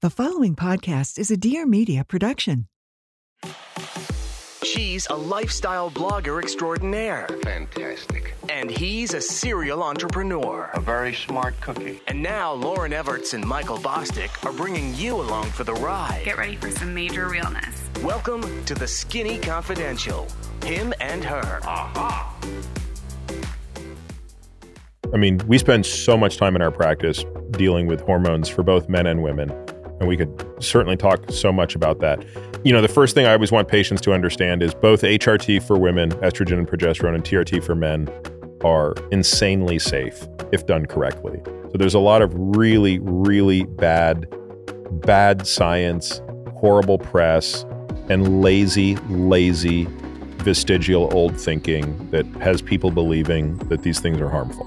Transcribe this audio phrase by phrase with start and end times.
[0.00, 2.68] The following podcast is a Dear Media production.
[4.62, 8.34] She's a lifestyle blogger extraordinaire, Fantastic.
[8.48, 10.70] and he's a serial entrepreneur.
[10.74, 12.00] A very smart cookie.
[12.06, 16.22] And now Lauryn Evarts and Michael Bosstick are bringing you along for the ride.
[16.24, 17.82] Get ready for some major realness.
[18.04, 20.28] Welcome to the Skinny Confidential.
[20.62, 21.58] Him and her.
[21.64, 22.36] Aha.
[25.12, 28.88] I mean, we spend so much time in our practice dealing with hormones for both
[28.90, 29.48] men and women,
[30.00, 32.24] and we could certainly talk so much about that.
[32.64, 35.78] You know, the first thing I always want patients to understand is both HRT for
[35.78, 38.08] women, estrogen and progesterone, and TRT for men
[38.64, 41.40] are insanely safe if done correctly.
[41.44, 44.26] So there's a lot of really, really bad,
[45.02, 46.20] bad science,
[46.56, 47.64] horrible press,
[48.08, 49.86] and lazy, lazy,
[50.38, 54.66] vestigial old thinking that has people believing that these things are harmful.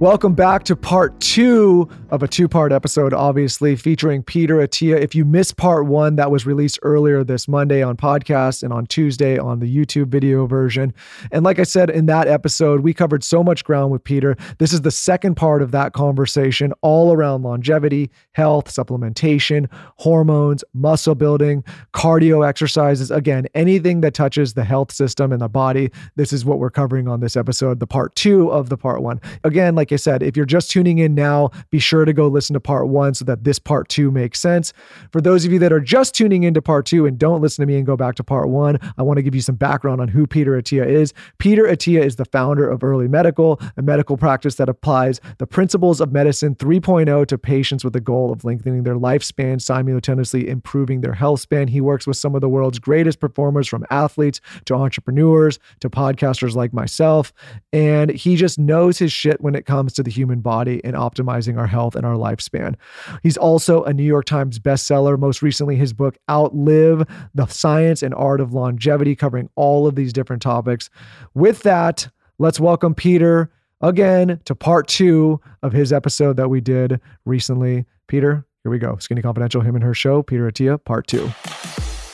[0.00, 4.98] Welcome back to part two of a two part episode, obviously featuring Peter Attia.
[4.98, 8.86] If you missed part one, that was released earlier this Monday on podcast and on
[8.86, 10.94] Tuesday on the YouTube video version.
[11.32, 14.38] And like I said in that episode, we covered so much ground with Peter.
[14.56, 21.14] This is the second part of that conversation, all around longevity, health, supplementation, hormones, muscle
[21.14, 23.10] building, cardio exercises.
[23.10, 25.90] Again, anything that touches the health system and the body.
[26.16, 29.20] This is what we're covering on this episode, the part two of the part one.
[29.44, 32.54] Again, like I said, if you're just tuning in now, be sure to go listen
[32.54, 34.72] to part one so that this part two makes sense.
[35.12, 37.66] For those of you that are just tuning into part two and don't listen to
[37.66, 40.08] me and go back to part one, I want to give you some background on
[40.08, 41.14] who Peter Attia is.
[41.38, 46.00] Peter Attia is the founder of Early Medical, a medical practice that applies the principles
[46.00, 51.14] of medicine 3.0 to patients with the goal of lengthening their lifespan, simultaneously improving their
[51.14, 51.68] health span.
[51.68, 56.54] He works with some of the world's greatest performers, from athletes to entrepreneurs to podcasters
[56.54, 57.32] like myself.
[57.72, 61.58] And he just knows his shit when it comes to the human body and optimizing
[61.58, 62.74] our health and our lifespan.
[63.22, 65.18] He's also a New York Times bestseller.
[65.18, 70.12] Most recently, his book, Outlive the Science and Art of Longevity, covering all of these
[70.12, 70.90] different topics.
[71.34, 72.08] With that,
[72.38, 77.86] let's welcome Peter again to part two of his episode that we did recently.
[78.06, 78.96] Peter, here we go.
[78.98, 81.30] Skinny Confidential, him and her show, Peter Attia, part two.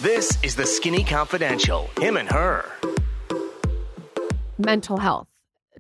[0.01, 1.91] This is the Skinny Confidential.
[1.99, 2.65] Him and her.
[4.59, 5.27] mental health.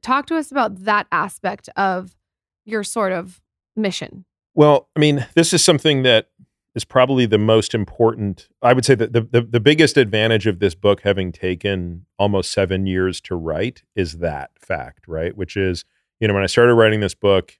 [0.02, 2.16] Talk to us about that aspect of
[2.64, 3.40] your sort of
[3.74, 4.24] mission.
[4.54, 6.28] Well, I mean, this is something that
[6.74, 8.48] is probably the most important.
[8.62, 12.52] I would say that the, the, the biggest advantage of this book having taken almost
[12.52, 15.36] seven years to write is that fact, right?
[15.36, 15.84] Which is,
[16.20, 17.58] you know, when I started writing this book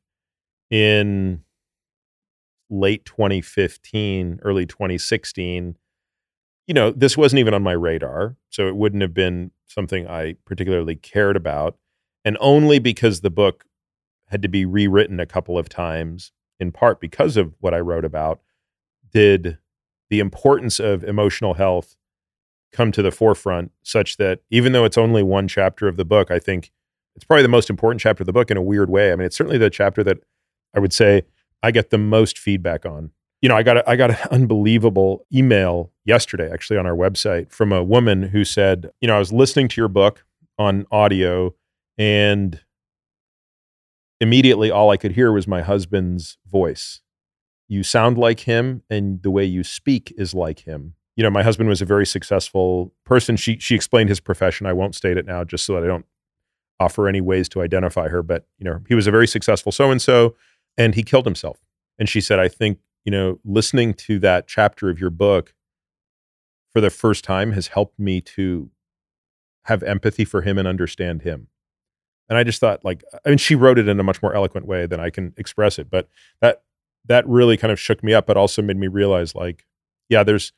[0.70, 1.42] in
[2.68, 5.76] late 2015, early 2016,
[6.66, 8.36] you know, this wasn't even on my radar.
[8.50, 11.78] So it wouldn't have been something I particularly cared about.
[12.26, 13.64] And only because the book
[14.26, 18.04] had to be rewritten a couple of times, in part because of what I wrote
[18.04, 18.40] about,
[19.12, 19.58] did
[20.10, 21.94] the importance of emotional health
[22.72, 26.32] come to the forefront such that even though it's only one chapter of the book,
[26.32, 26.72] I think
[27.14, 29.12] it's probably the most important chapter of the book in a weird way.
[29.12, 30.18] I mean, it's certainly the chapter that
[30.74, 31.22] I would say
[31.62, 33.12] I get the most feedback on.
[33.40, 37.52] You know, I got a, I got an unbelievable email yesterday actually on our website
[37.52, 40.24] from a woman who said, you know, I was listening to your book
[40.58, 41.54] on audio
[41.98, 42.60] and
[44.20, 47.00] immediately all I could hear was my husband's voice.
[47.68, 50.94] You sound like him and the way you speak is like him.
[51.16, 53.36] You know, my husband was a very successful person.
[53.36, 54.66] She she explained his profession.
[54.66, 56.06] I won't state it now just so that I don't
[56.78, 59.90] offer any ways to identify her, but you know, he was a very successful so
[59.90, 60.36] and so
[60.76, 61.58] and he killed himself.
[61.98, 65.54] And she said, "I think, you know, listening to that chapter of your book
[66.72, 68.70] for the first time has helped me to
[69.64, 71.48] have empathy for him and understand him."
[72.28, 74.66] And I just thought like I mean she wrote it in a much more eloquent
[74.66, 76.08] way than I can express it, but
[76.40, 76.62] that
[77.06, 79.64] that really kind of shook me up but also made me realize like
[80.08, 80.52] yeah, there's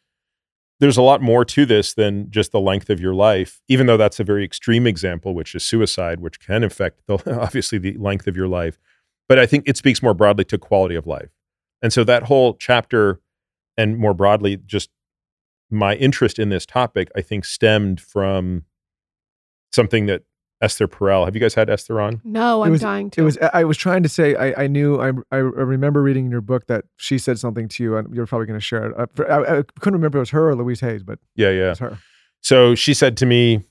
[0.80, 3.96] there's a lot more to this than just the length of your life, even though
[3.96, 8.26] that's a very extreme example, which is suicide, which can affect the, obviously the length
[8.26, 8.78] of your life.
[9.28, 11.30] But I think it speaks more broadly to quality of life.
[11.82, 13.20] And so that whole chapter,
[13.76, 14.90] and more broadly, just
[15.70, 18.64] my interest in this topic, I think stemmed from
[19.72, 20.22] something that
[20.60, 21.24] Esther Perel.
[21.24, 22.20] Have you guys had Esther on?
[22.24, 23.20] No, I'm was, dying to.
[23.20, 23.38] It was.
[23.52, 24.34] I was trying to say.
[24.34, 25.00] I, I knew.
[25.00, 28.26] I, I remember reading in your book that she said something to you, and you're
[28.26, 28.98] probably going to share it.
[28.98, 31.48] Uh, I, I, I couldn't remember if it was her or Louise Hayes, but Yeah,
[31.50, 31.68] it yeah.
[31.70, 31.98] was her.
[32.40, 33.64] So she said to me,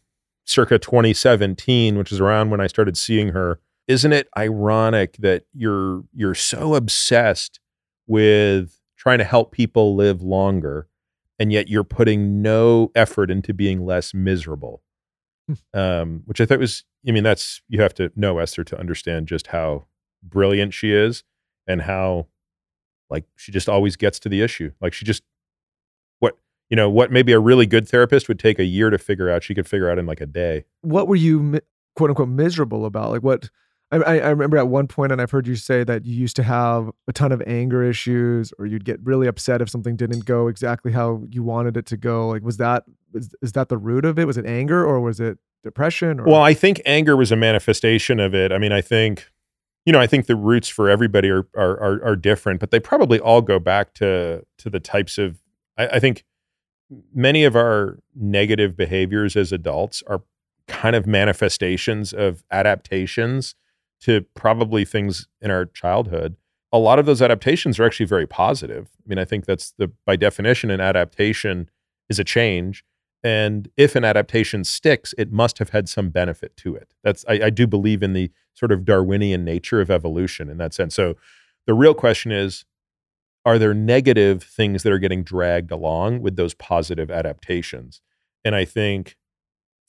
[0.45, 6.03] circa 2017, which is around when I started seeing her, isn't it ironic that you're
[6.13, 7.59] you're so obsessed
[8.07, 10.87] with trying to help people live longer,
[11.37, 14.83] and yet you're putting no effort into being less miserable?
[15.73, 19.27] Um, which I thought was, I mean, that's you have to know Esther to understand
[19.27, 19.85] just how
[20.23, 21.23] brilliant she is
[21.67, 22.27] and how
[23.09, 24.71] like she just always gets to the issue.
[24.81, 25.23] Like she just
[26.19, 26.37] what
[26.69, 29.43] you know what maybe a really good therapist would take a year to figure out.
[29.43, 30.65] She could figure out in like a day.
[30.81, 31.59] What were you
[31.95, 33.11] quote unquote miserable about?
[33.11, 33.49] Like what?
[33.89, 36.43] I, I remember at one point, and I've heard you say that you used to
[36.43, 40.47] have a ton of anger issues, or you'd get really upset if something didn't go
[40.47, 42.27] exactly how you wanted it to go.
[42.27, 44.25] Like, was that is, is that the root of it?
[44.25, 46.19] Was it anger, or was it depression?
[46.19, 48.51] Or Well, I think anger was a manifestation of it.
[48.51, 49.31] I mean, I think,
[49.85, 52.81] you know, I think the roots for everybody are are are, are different, but they
[52.81, 55.39] probably all go back to to the types of.
[55.77, 56.25] I, I think
[57.13, 60.23] many of our negative behaviors as adults are
[60.67, 63.55] kind of manifestations of adaptations
[64.01, 66.35] to probably things in our childhood.
[66.71, 68.89] A lot of those adaptations are actually very positive.
[68.99, 71.69] I mean, I think that's the by definition an adaptation
[72.09, 72.83] is a change.
[73.23, 76.93] And if an adaptation sticks, it must have had some benefit to it.
[77.03, 80.73] That's I, I do believe in the sort of Darwinian nature of evolution in that
[80.73, 80.95] sense.
[80.95, 81.15] So
[81.65, 82.65] the real question is,
[83.45, 88.01] are there negative things that are getting dragged along with those positive adaptations?
[88.43, 89.17] And I think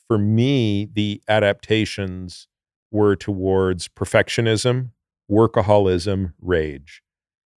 [0.06, 2.48] for me, the adaptations
[2.90, 4.90] were towards perfectionism,
[5.30, 7.02] workaholism, rage.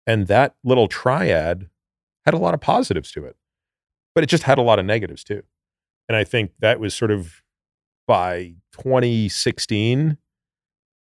[0.05, 1.69] And that little triad
[2.25, 3.35] had a lot of positives to it,
[4.13, 5.43] but it just had a lot of negatives too.
[6.09, 7.41] And I think that was sort of
[8.07, 10.17] by 2016,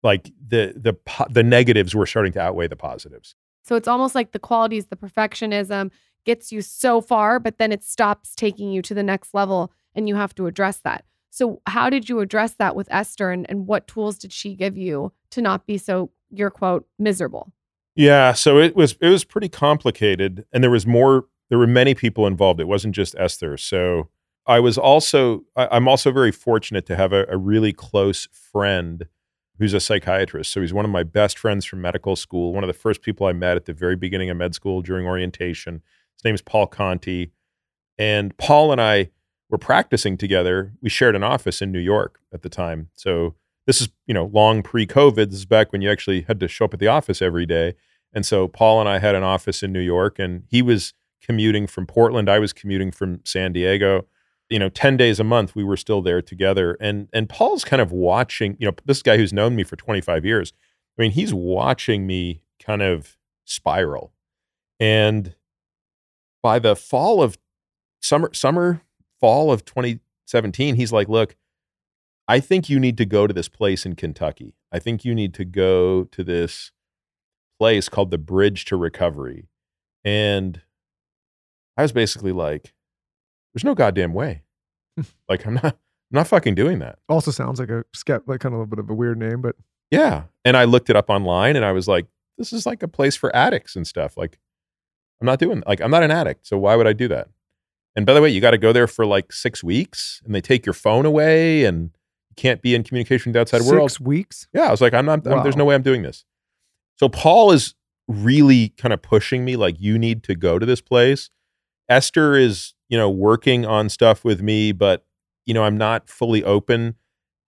[0.01, 0.95] like the the
[1.29, 3.35] the negatives were starting to outweigh the positives.
[3.63, 5.91] So it's almost like the qualities, the perfectionism
[6.25, 10.07] gets you so far, but then it stops taking you to the next level and
[10.07, 11.05] you have to address that.
[11.35, 14.77] So, how did you address that with Esther and, and what tools did she give
[14.77, 17.51] you to not be so, your quote, miserable?
[17.93, 21.25] Yeah, so it was it was pretty complicated, and there was more.
[21.49, 22.61] There were many people involved.
[22.61, 23.57] It wasn't just Esther.
[23.57, 24.07] So
[24.47, 29.05] I was also I, I'm also very fortunate to have a, a really close friend
[29.59, 30.53] who's a psychiatrist.
[30.53, 32.53] So he's one of my best friends from medical school.
[32.53, 35.05] One of the first people I met at the very beginning of med school during
[35.05, 35.81] orientation.
[36.15, 37.33] His name is Paul Conti,
[37.97, 39.09] and Paul and I
[39.49, 40.73] were practicing together.
[40.81, 42.89] We shared an office in New York at the time.
[42.93, 43.35] So
[43.67, 45.29] this is you know long pre-COVID.
[45.29, 47.75] This is back when you actually had to show up at the office every day.
[48.13, 51.67] And so Paul and I had an office in New York, and he was commuting
[51.67, 52.29] from Portland.
[52.29, 54.05] I was commuting from San Diego.
[54.49, 56.77] You know, ten days a month we were still there together.
[56.79, 58.55] And and Paul's kind of watching.
[58.59, 60.53] You know, this guy who's known me for 25 years.
[60.97, 64.13] I mean, he's watching me kind of spiral.
[64.79, 65.35] And
[66.41, 67.37] by the fall of
[68.01, 68.81] summer, summer,
[69.19, 71.35] fall of 2017, he's like, "Look,
[72.27, 74.55] I think you need to go to this place in Kentucky.
[74.71, 76.71] I think you need to go to this
[77.59, 79.47] place called the Bridge to Recovery.
[80.03, 80.61] And
[81.77, 82.73] I was basically like,
[83.53, 84.43] there's no goddamn way.
[85.29, 86.99] like I'm not I'm not fucking doing that.
[87.09, 89.41] also sounds like a skept, like kind of a little bit of a weird name,
[89.41, 89.55] but
[89.91, 90.23] Yeah.
[90.43, 92.07] And I looked it up online and I was like,
[92.37, 94.17] this is like a place for addicts and stuff.
[94.17, 94.39] Like
[95.21, 97.29] I'm not doing like I'm not an addict, so why would I do that?
[97.95, 100.41] And by the way, you got to go there for like 6 weeks and they
[100.41, 101.91] take your phone away and
[102.29, 103.99] you can't be in communication with the outside six world.
[103.99, 104.47] weeks.
[104.53, 105.25] Yeah, I was like, I'm not.
[105.25, 106.25] I'm, there's no way I'm doing this.
[106.97, 107.73] So Paul is
[108.07, 111.29] really kind of pushing me, like, you need to go to this place.
[111.89, 115.05] Esther is, you know, working on stuff with me, but
[115.45, 116.95] you know, I'm not fully open.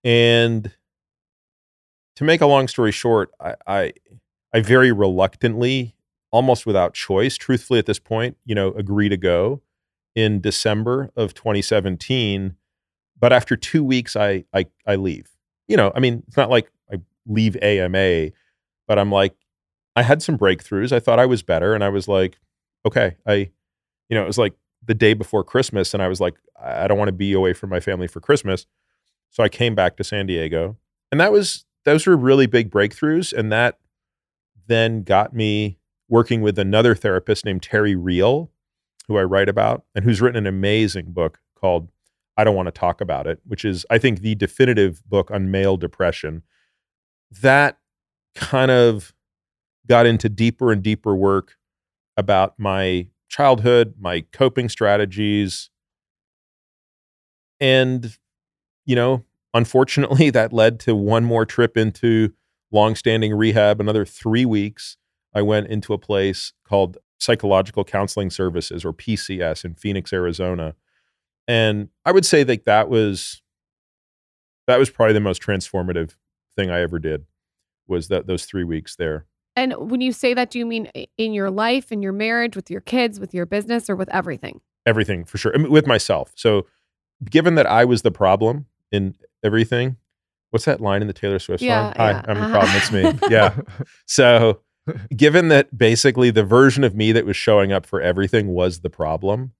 [0.04, 0.72] And
[2.16, 3.92] to make a long story short, I, I,
[4.52, 5.96] I very reluctantly,
[6.30, 9.62] almost without choice, truthfully at this point, you know, agree to go
[10.18, 12.56] in December of 2017.
[13.20, 15.30] But after two weeks, I, I, I leave.
[15.68, 18.32] You know, I mean, it's not like I leave AMA,
[18.88, 19.36] but I'm like,
[19.94, 20.90] I had some breakthroughs.
[20.90, 21.72] I thought I was better.
[21.72, 22.40] And I was like,
[22.84, 23.50] okay, I,
[24.08, 25.94] you know, it was like the day before Christmas.
[25.94, 28.66] And I was like, I don't want to be away from my family for Christmas.
[29.30, 30.76] So I came back to San Diego.
[31.12, 33.32] And that was, those were really big breakthroughs.
[33.32, 33.78] And that
[34.66, 38.50] then got me working with another therapist named Terry Real,
[39.08, 41.88] who I write about and who's written an amazing book called
[42.36, 45.50] I Don't Want to Talk About It, which is, I think, the definitive book on
[45.50, 46.42] male depression.
[47.42, 47.78] That
[48.36, 49.12] kind of
[49.88, 51.56] got into deeper and deeper work
[52.16, 55.70] about my childhood, my coping strategies.
[57.58, 58.16] And,
[58.84, 59.24] you know,
[59.54, 62.32] unfortunately, that led to one more trip into
[62.70, 64.96] longstanding rehab, another three weeks.
[65.34, 70.74] I went into a place called Psychological Counseling Services or PCS in Phoenix, Arizona.
[71.46, 73.42] And I would say that that was
[74.66, 76.14] that was probably the most transformative
[76.56, 77.24] thing I ever did
[77.86, 79.26] was that those 3 weeks there.
[79.56, 82.70] And when you say that, do you mean in your life, in your marriage, with
[82.70, 84.60] your kids, with your business, or with everything?
[84.86, 85.52] Everything for sure.
[85.54, 86.32] I mean, with myself.
[86.36, 86.66] So
[87.28, 89.96] given that I was the problem in everything,
[90.50, 91.94] what's that line in the Taylor Swift Yeah, song?
[91.96, 92.22] Hi, yeah.
[92.28, 92.50] I'm the Uh-huh.
[92.52, 92.76] problem.
[92.76, 93.18] It's me.
[93.28, 93.56] Yeah.
[94.06, 94.60] So
[95.16, 98.90] given that basically the version of me that was showing up for everything was the
[98.90, 99.52] problem,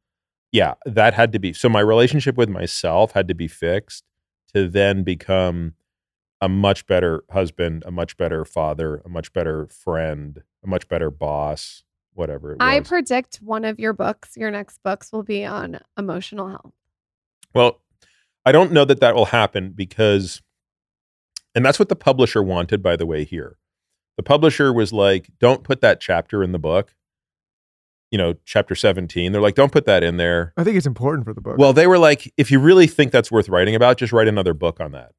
[0.52, 1.52] yeah, that had to be.
[1.52, 4.04] So my relationship with myself had to be fixed
[4.54, 5.74] to then become
[6.40, 11.10] a much better husband, a much better father, a much better friend, a much better
[11.10, 11.82] boss,
[12.14, 12.66] whatever it was.
[12.66, 16.72] I predict one of your books, your next books, will be on emotional health.
[17.54, 17.80] Well,
[18.46, 20.40] I don't know that that will happen because,
[21.54, 23.57] and that's what the publisher wanted, by the way, here.
[24.18, 26.92] The publisher was like, don't put that chapter in the book,
[28.10, 29.30] you know, chapter 17.
[29.30, 30.52] They're like, don't put that in there.
[30.56, 31.56] I think it's important for the book.
[31.56, 34.54] Well, they were like, if you really think that's worth writing about, just write another
[34.54, 35.12] book on that.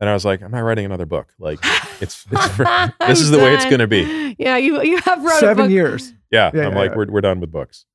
[0.00, 1.32] And I was like, I'm not writing another book.
[1.38, 1.60] Like,
[2.00, 2.56] it's, it's
[3.06, 4.34] this is the way it's going to be.
[4.36, 5.70] Yeah, you you have wrote a seven book.
[5.70, 6.12] years.
[6.32, 6.50] Yeah.
[6.52, 6.96] Yeah, I'm yeah, like, yeah.
[6.96, 7.86] we're, we're done with books.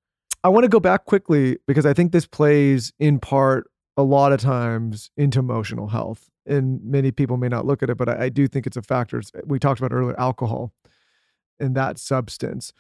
[0.44, 4.34] I want to go back quickly because I think this plays in part a lot
[4.34, 6.30] of times into emotional health.
[6.46, 8.82] And many people may not look at it, but I, I do think it's a
[8.82, 9.20] factor.
[9.20, 10.74] It's- We talked about earlier alcohol
[11.60, 12.74] and that substance.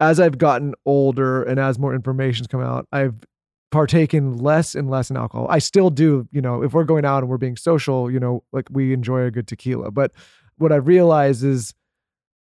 [0.00, 3.14] As I've gotten older and as more information's come out, I've
[3.70, 5.46] partaken less and less in alcohol.
[5.48, 8.42] I still do, you know, if we're going out and we're being social, you know,
[8.52, 9.90] like we enjoy a good tequila.
[9.90, 10.12] But
[10.58, 11.72] what I realize is,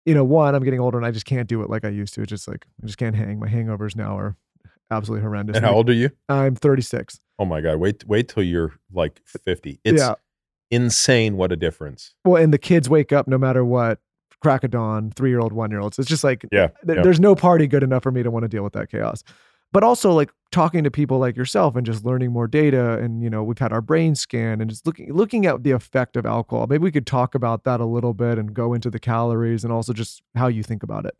[0.05, 2.13] you know, one, I'm getting older and I just can't do it like I used
[2.15, 2.21] to.
[2.21, 3.39] It's just like I just can't hang.
[3.39, 4.35] My hangovers now are
[4.91, 5.55] absolutely horrendous.
[5.55, 6.11] And how old are you?
[6.29, 7.19] I'm 36.
[7.39, 7.77] Oh my God.
[7.77, 9.79] Wait, wait till you're like 50.
[9.83, 10.13] It's yeah.
[10.69, 12.13] insane what a difference.
[12.25, 13.99] Well, and the kids wake up no matter what.
[14.41, 15.99] Crack of dawn, three year old, one year olds.
[15.99, 16.69] It's just like Yeah.
[16.85, 17.03] th- yeah.
[17.03, 19.23] there's no party good enough for me to want to deal with that chaos.
[19.71, 22.97] But also like talking to people like yourself and just learning more data.
[22.97, 26.17] And you know, we've had our brain scan and just looking looking at the effect
[26.17, 26.67] of alcohol.
[26.67, 29.71] Maybe we could talk about that a little bit and go into the calories and
[29.71, 31.15] also just how you think about it.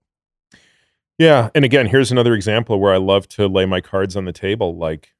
[1.21, 1.51] Yeah.
[1.53, 4.75] And again, here's another example where I love to lay my cards on the table.
[4.75, 5.13] Like,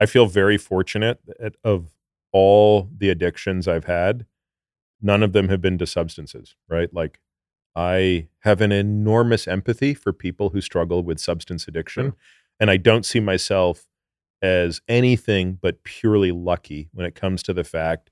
[0.00, 1.90] I feel very fortunate that of
[2.32, 4.24] all the addictions I've had,
[5.02, 6.88] none of them have been to substances, right?
[6.94, 7.20] Like,
[7.76, 12.04] I have an enormous empathy for people who struggle with substance addiction.
[12.06, 12.16] Sure.
[12.58, 13.84] And I don't see myself
[14.40, 18.08] as anything but purely lucky when it comes to the fact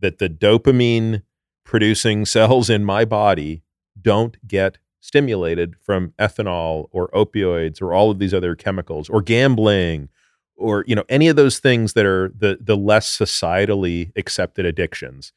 [0.00, 1.22] that the dopamine
[1.64, 3.62] producing cells in my body
[3.98, 10.08] don't get stimulated from ethanol or opioids or all of these other chemicals or gambling
[10.56, 15.32] or you know any of those things that are the the less societally accepted addictions.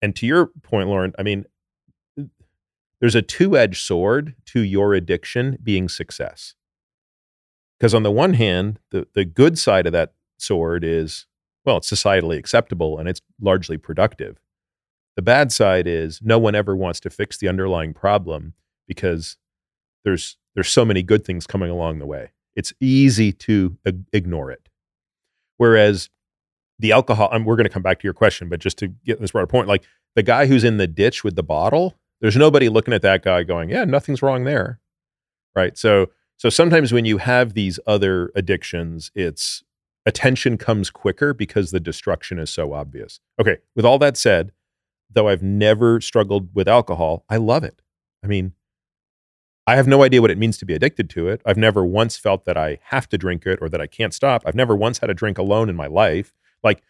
[0.00, 1.44] And to your point lauren i mean
[3.00, 6.54] there's a two-edged sword to your addiction being success.
[7.78, 11.26] Because on the one hand the the good side of that sword is
[11.64, 14.38] well it's societally acceptable and it's largely productive.
[15.16, 18.54] The bad side is no one ever wants to fix the underlying problem
[18.88, 19.36] because
[20.04, 22.32] there's there's so many good things coming along the way.
[22.56, 24.68] It's easy to ig- ignore it.
[25.58, 26.10] Whereas
[26.80, 29.20] the alcohol, and we're going to come back to your question, but just to get
[29.20, 29.84] this broader point, like
[30.16, 33.44] the guy who's in the ditch with the bottle, there's nobody looking at that guy
[33.44, 34.80] going, "Yeah, nothing's wrong there,"
[35.54, 35.76] right?
[35.76, 39.62] So so sometimes when you have these other addictions, it's
[40.06, 43.20] attention comes quicker because the destruction is so obvious.
[43.40, 44.52] Okay, with all that said,
[45.10, 47.82] though I've never struggled with alcohol, I love it.
[48.24, 48.52] I mean,
[49.68, 51.42] I have no idea what it means to be addicted to it.
[51.44, 54.42] I've never once felt that I have to drink it or that I can't stop.
[54.46, 56.32] I've never once had a drink alone in my life.
[56.64, 56.82] Like,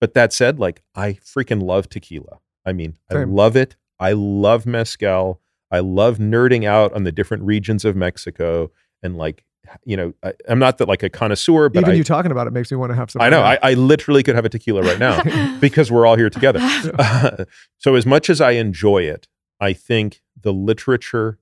[0.00, 2.38] but that said, like, I freaking love tequila.
[2.64, 3.74] I mean, I love it.
[3.98, 5.40] I love mezcal.
[5.72, 8.70] I love nerding out on the different regions of Mexico.
[9.02, 9.44] And like,
[9.84, 12.46] you know, I, I'm not that like a connoisseur, but Even I, you talking about
[12.46, 13.20] it makes me want to have some.
[13.20, 16.30] I know I, I literally could have a tequila right now because we're all here
[16.30, 16.60] together.
[17.78, 19.26] so as much as I enjoy it,
[19.58, 21.38] I think the literature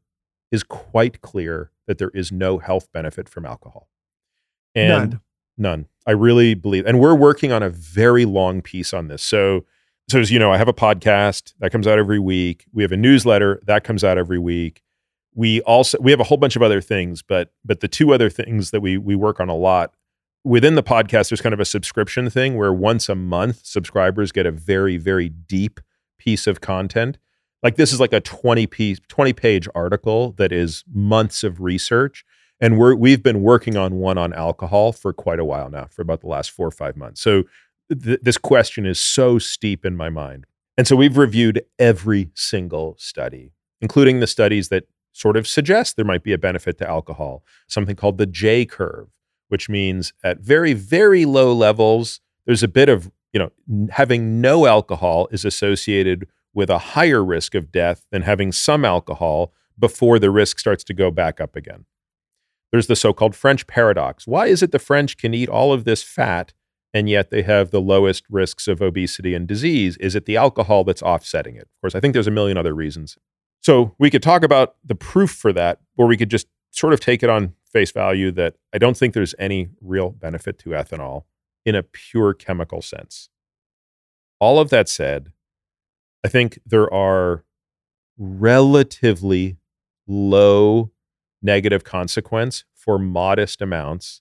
[0.50, 3.88] is quite clear that there is no health benefit from alcohol.
[4.74, 5.20] And None.
[5.58, 5.86] none.
[6.06, 9.22] I really believe and we're working on a very long piece on this.
[9.22, 9.64] So
[10.08, 12.66] so as you know, I have a podcast that comes out every week.
[12.72, 14.82] We have a newsletter that comes out every week.
[15.34, 18.30] We also we have a whole bunch of other things, but but the two other
[18.30, 19.94] things that we we work on a lot
[20.44, 24.46] within the podcast there's kind of a subscription thing where once a month subscribers get
[24.46, 25.80] a very very deep
[26.18, 27.18] piece of content
[27.62, 32.24] like this is like a 20 piece 20 page article that is months of research.
[32.60, 36.02] And we're we've been working on one on alcohol for quite a while now for
[36.02, 37.20] about the last 4 or 5 months.
[37.20, 37.44] So
[37.88, 40.46] th- this question is so steep in my mind.
[40.76, 46.04] And so we've reviewed every single study including the studies that sort of suggest there
[46.04, 49.08] might be a benefit to alcohol something called the J curve
[49.48, 53.50] which means at very very low levels there's a bit of you know
[53.90, 59.52] having no alcohol is associated with a higher risk of death than having some alcohol
[59.78, 61.86] before the risk starts to go back up again.
[62.70, 64.26] There's the so-called french paradox.
[64.26, 66.52] Why is it the french can eat all of this fat
[66.92, 69.96] and yet they have the lowest risks of obesity and disease?
[69.98, 71.62] Is it the alcohol that's offsetting it?
[71.62, 73.16] Of course i think there's a million other reasons.
[73.60, 77.00] So we could talk about the proof for that, or we could just sort of
[77.00, 81.24] take it on face value that I don't think there's any real benefit to ethanol
[81.64, 83.28] in a pure chemical sense.
[84.38, 85.32] All of that said,
[86.24, 87.44] I think there are
[88.18, 89.56] relatively
[90.06, 90.90] low
[91.42, 94.20] negative consequence for modest amounts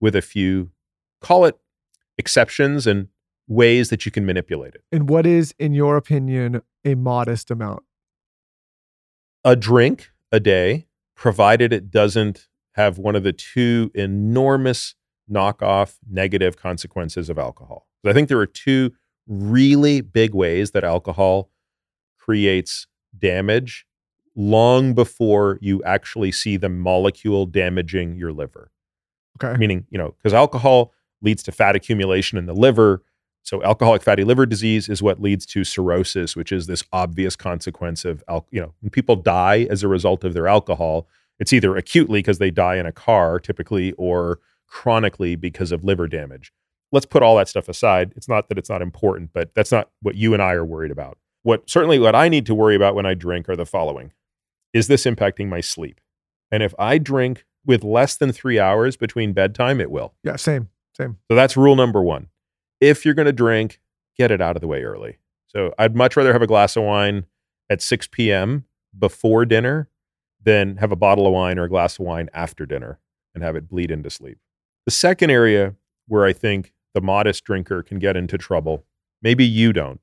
[0.00, 0.70] with a few,
[1.20, 1.58] call it
[2.18, 3.08] exceptions and
[3.48, 4.82] ways that you can manipulate it.
[4.92, 7.82] And what is, in your opinion, a modest amount?
[9.44, 14.94] A drink a day, provided it doesn't have one of the two enormous
[15.30, 17.86] knockoff negative consequences of alcohol.
[18.04, 18.92] I think there are two
[19.26, 21.50] really big ways that alcohol
[22.18, 22.86] creates
[23.18, 23.86] damage
[24.34, 28.70] long before you actually see the molecule damaging your liver.
[29.42, 29.58] Okay.
[29.58, 30.92] Meaning, you know, because alcohol
[31.22, 33.02] leads to fat accumulation in the liver.
[33.42, 38.04] So, alcoholic fatty liver disease is what leads to cirrhosis, which is this obvious consequence
[38.04, 41.06] of, al- you know, when people die as a result of their alcohol,
[41.38, 46.08] it's either acutely because they die in a car, typically, or chronically because of liver
[46.08, 46.52] damage.
[46.92, 48.12] Let's put all that stuff aside.
[48.16, 50.90] It's not that it's not important, but that's not what you and I are worried
[50.90, 51.18] about.
[51.42, 54.12] What certainly what I need to worry about when I drink are the following.
[54.72, 56.00] Is this impacting my sleep?
[56.50, 60.14] And if I drink with less than 3 hours between bedtime, it will.
[60.22, 61.18] Yeah, same, same.
[61.28, 62.28] So that's rule number 1.
[62.80, 63.80] If you're going to drink,
[64.16, 65.18] get it out of the way early.
[65.48, 67.26] So I'd much rather have a glass of wine
[67.68, 68.64] at 6 p.m.
[68.96, 69.88] before dinner
[70.42, 73.00] than have a bottle of wine or a glass of wine after dinner
[73.34, 74.38] and have it bleed into sleep.
[74.84, 75.74] The second area
[76.06, 78.86] where I think the modest drinker can get into trouble,
[79.20, 80.02] maybe you don't,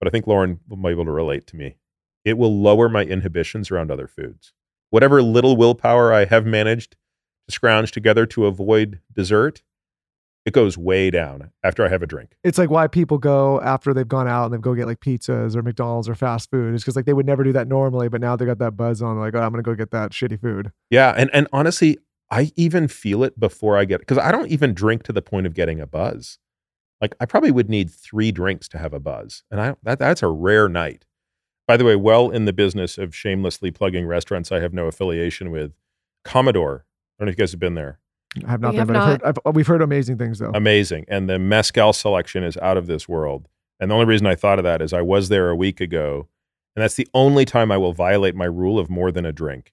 [0.00, 1.76] but I think Lauryn will be able to relate to me.
[2.24, 4.54] It will lower my inhibitions around other foods.
[4.88, 6.92] Whatever little willpower I have managed
[7.48, 9.62] to scrounge together to avoid dessert,
[10.46, 12.38] it goes way down after I have a drink.
[12.42, 15.54] It's like why people go after they've gone out and they go get like pizzas
[15.54, 16.72] or McDonald's or fast food.
[16.72, 19.02] It's because like they would never do that normally, but now they got that buzz
[19.02, 19.18] on.
[19.18, 20.72] Like, oh, I'm gonna go get that shitty food.
[20.88, 21.98] Yeah, and and honestly,
[22.30, 25.46] I even feel it before I get because I don't even drink to the point
[25.46, 26.38] of getting a buzz.
[27.00, 30.22] Like I probably would need three drinks to have a buzz, and I that that's
[30.22, 31.04] a rare night.
[31.68, 35.50] By the way, well in the business of shamelessly plugging restaurants I have no affiliation
[35.50, 35.72] with,
[36.24, 36.84] Commodore.
[37.18, 38.00] I don't know if you guys have been there.
[38.46, 40.52] I have not We been, have but I've heard, I've, we've heard amazing things though.
[40.54, 43.48] Amazing, and the mezcal selection is out of this world.
[43.78, 46.28] And the only reason I thought of that is I was there a week ago,
[46.74, 49.72] and that's the only time I will violate my rule of more than a drink.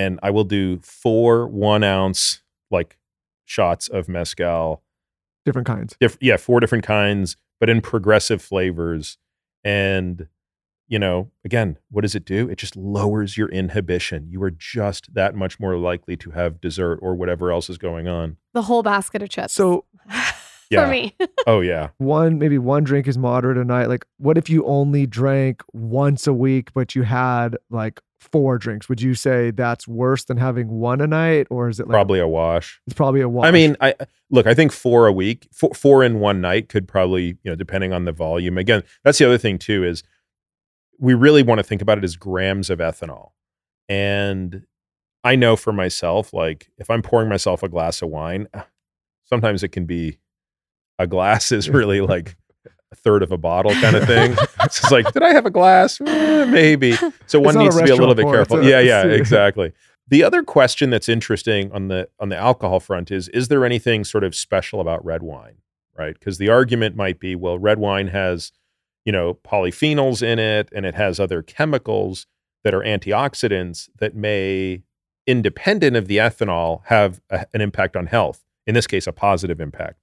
[0.00, 2.96] And I will do four one ounce like
[3.44, 4.82] shots of mezcal
[5.44, 5.96] Different kinds.
[6.00, 9.18] diff- yeah, four different kinds, but in progressive flavors.
[9.64, 10.28] And,
[10.88, 12.48] you know, again, what does it do?
[12.48, 14.26] It just lowers your inhibition.
[14.30, 18.06] You are just that much more likely to have dessert or whatever else is going
[18.08, 18.36] on.
[18.54, 19.52] The whole basket of chips.
[19.54, 19.84] So
[20.70, 20.84] Yeah.
[20.84, 21.14] for me.
[21.46, 21.88] Oh, yeah.
[21.98, 23.88] one maybe one drink is moderate a night.
[23.88, 28.88] Like, what if you only drank once a week, but you had like four drinks?
[28.88, 32.20] Would you say that's worse than having one a night, or is it like Probably
[32.20, 32.80] a wash.
[32.86, 33.46] It's probably a wash.
[33.46, 33.94] I mean, I
[34.30, 34.46] look.
[34.46, 37.92] I think four a week, four, four in one night could probably, you know, depending
[37.92, 38.58] on the volume.
[38.58, 40.02] Again, that's the other thing too is
[40.98, 43.30] we really want to think about it as grams of ethanol,
[43.88, 44.66] and
[45.24, 48.66] I know for myself, like if I'm pouring myself a glass of wine, ah,
[49.24, 50.18] sometimes it can be
[51.00, 52.36] a glass is really like
[52.92, 54.36] a third of a bottle kind of thing.
[54.62, 56.00] it's like, did I have a glass?
[56.00, 56.92] Eh, maybe.
[57.26, 58.60] So one needs to be a little bit careful.
[58.60, 59.72] a- yeah, yeah, exactly.
[60.08, 64.04] The other question that's interesting on the on the alcohol front is is there anything
[64.04, 65.56] sort of special about red wine,
[65.96, 66.18] right?
[66.18, 68.50] Because the argument might be, well, red wine has,
[69.04, 72.26] you know, polyphenols in it and it has other chemicals
[72.64, 74.82] that are antioxidants that may
[75.26, 78.44] independent of the ethanol have a, an impact on health.
[78.66, 79.99] In this case, a positive impact.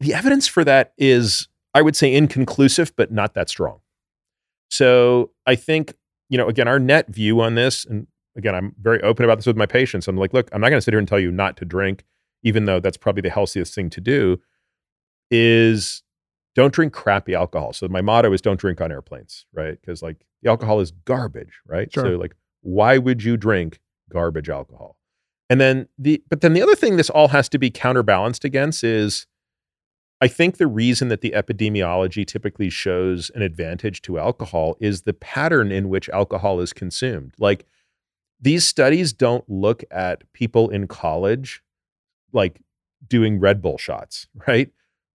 [0.00, 3.80] The evidence for that is I would say inconclusive but not that strong.
[4.70, 5.94] So, I think,
[6.28, 9.46] you know, again, our net view on this and again, I'm very open about this
[9.46, 10.08] with my patients.
[10.08, 12.04] I'm like, look, I'm not going to sit here and tell you not to drink,
[12.42, 14.40] even though that's probably the healthiest thing to do,
[15.30, 16.02] is
[16.54, 17.72] don't drink crappy alcohol.
[17.72, 19.80] So my motto is don't drink on airplanes, right?
[19.80, 21.92] Because like the alcohol is garbage, right?
[21.92, 22.04] Sure.
[22.04, 24.96] So like, why would you drink garbage alcohol?
[25.48, 28.84] And then the, but then the other thing this all has to be counterbalanced against
[28.84, 29.26] is
[30.20, 35.14] I think the reason that the epidemiology typically shows an advantage to alcohol is the
[35.14, 37.34] pattern in which alcohol is consumed.
[37.38, 37.64] Like
[38.40, 41.62] these studies don't look at people in college
[42.32, 42.60] like
[43.06, 44.70] doing Red Bull shots, right?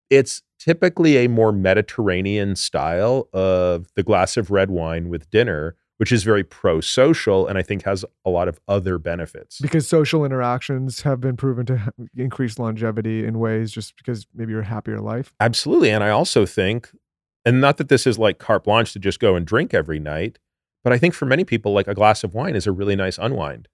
[0.10, 6.12] It's typically a more Mediterranean style of the glass of red wine with dinner, which
[6.12, 9.60] is very pro social and I think has a lot of other benefits.
[9.62, 14.62] because social interactions have been proven to increase longevity in ways just because maybe you're
[14.62, 15.34] a happier life.
[15.40, 15.90] Absolutely.
[15.90, 16.92] And I also think,
[17.46, 20.40] and not that this is like carte blanche to just go and drink every night,
[20.84, 23.18] But I think for many people, like a glass of wine is a really nice
[23.18, 23.68] unwind.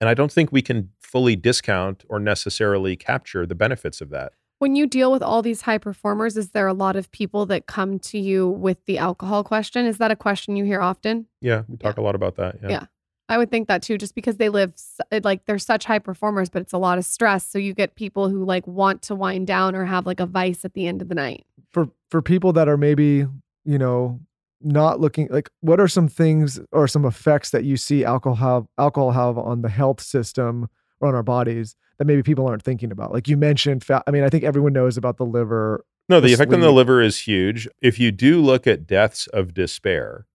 [0.00, 4.32] And I don't think we can fully discount or necessarily capture the benefits of that.
[4.58, 7.66] When you deal with all these high performers, is there a lot of people that
[7.66, 9.84] come to you with the alcohol question?
[9.84, 11.26] Is that a question you hear often?
[11.40, 12.56] Yeah, we talk a lot about that.
[12.62, 12.70] Yeah.
[12.70, 12.86] Yeah.
[13.28, 14.74] I would think that too, just because they live
[15.22, 17.48] like they're such high performers, but it's a lot of stress.
[17.48, 20.64] So you get people who like want to wind down or have like a vice
[20.64, 21.46] at the end of the night.
[21.72, 23.26] for for people that are maybe
[23.64, 24.20] you know
[24.60, 28.66] not looking like what are some things or some effects that you see alcohol have
[28.78, 30.68] alcohol have on the health system
[31.00, 34.10] or on our bodies that maybe people aren't thinking about like you mentioned fat i
[34.10, 37.00] mean i think everyone knows about the liver No, the the effect on the liver
[37.00, 37.66] is huge.
[37.80, 40.26] If you do look at deaths of despair,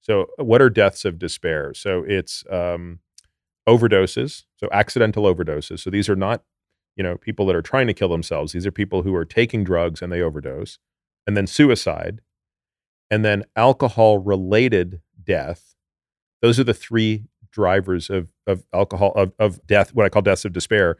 [0.00, 1.74] so what are deaths of despair?
[1.74, 3.00] So it's um,
[3.68, 5.80] overdoses, so accidental overdoses.
[5.80, 6.42] So these are not,
[6.96, 8.52] you know, people that are trying to kill themselves.
[8.52, 10.78] These are people who are taking drugs and they overdose,
[11.26, 12.22] and then suicide,
[13.10, 15.74] and then alcohol related death.
[16.40, 19.94] Those are the three drivers of of alcohol of of death.
[19.94, 20.96] What I call deaths of despair.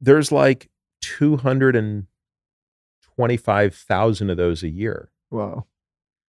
[0.00, 0.68] There's like
[1.00, 2.06] two hundred and
[3.16, 5.10] twenty five thousand of those a year.
[5.30, 5.66] wow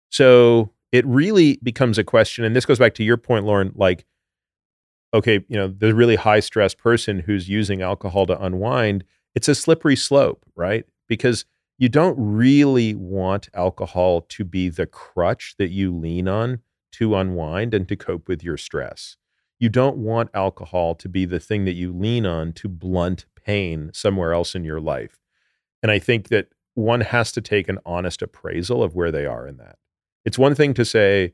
[0.09, 2.43] So it really becomes a question.
[2.43, 4.05] And this goes back to your point, Lauryn like,
[5.13, 9.03] okay, you know, the really high stress person who's using alcohol to unwind,
[9.35, 10.85] it's a slippery slope, right?
[11.07, 11.45] Because
[11.77, 16.59] you don't really want alcohol to be the crutch that you lean on
[16.93, 19.17] to unwind and to cope with your stress.
[19.61, 23.91] You don't want alcohol to be the thing that you lean on to blunt pain
[23.93, 25.19] somewhere else in your life.
[25.83, 29.47] And I think that one has to take an honest appraisal of where they are
[29.47, 29.77] in that.
[30.25, 31.33] It's one thing to say,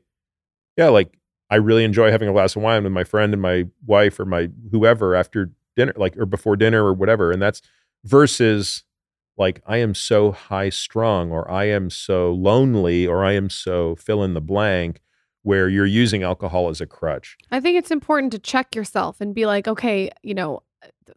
[0.76, 1.16] yeah, like
[1.48, 4.26] I really enjoy having a glass of wine with my friend and my wife or
[4.26, 7.32] my whoever after dinner, like or before dinner or whatever.
[7.32, 7.62] And that's
[8.04, 8.84] versus
[9.38, 13.96] like I am so high strung or I am so lonely or I am so
[13.96, 15.00] fill in the blank
[15.48, 17.38] where you're using alcohol as a crutch.
[17.50, 20.62] I think it's important to check yourself and be like, okay, you know,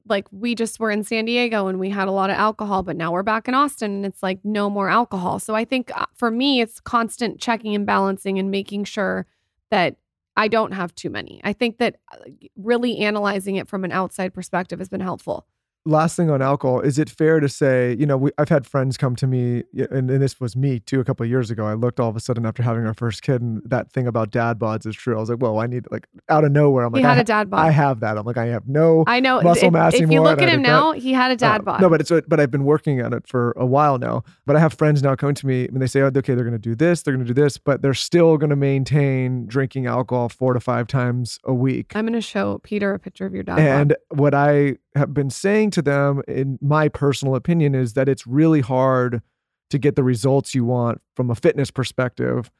[0.07, 2.95] like we just were in San Diego and we had a lot of alcohol, but
[2.95, 5.37] now we're back in Austin and it's like no more alcohol.
[5.37, 9.27] So I think uh, for me, it's constant checking and balancing and making sure
[9.69, 9.97] that
[10.37, 11.41] I don't have too many.
[11.43, 12.19] I think that uh,
[12.55, 15.45] really analyzing it from an outside perspective has been helpful.
[15.85, 18.97] Last thing on alcohol is it fair to say you know we, i've had friends
[18.97, 21.73] come to me and, and this was me too a couple of years ago i
[21.73, 24.59] looked all of a sudden after having our first kid and that thing about dad
[24.59, 26.99] bods is true i was like well i need like out of nowhere i'm like
[26.99, 27.59] he had I, a dad bod.
[27.65, 29.41] I have that i'm like i have no I know.
[29.41, 31.81] muscle if, mass if you look at him now, he had a dad Uh, bod.
[31.81, 34.23] No, but it's but I've been working on it for a while now.
[34.45, 36.51] But I have friends now coming to me and they say, oh, okay, they're going
[36.51, 39.85] to do this, they're going to do this, but they're still going to maintain drinking
[39.87, 41.95] alcohol four to five times a week.
[41.95, 44.19] I'm going to show Peter a picture of your dad And bod.
[44.19, 48.61] what I have been saying to them, in my personal opinion, is that it's really
[48.61, 49.21] hard
[49.69, 52.51] to get the results you want from a fitness perspective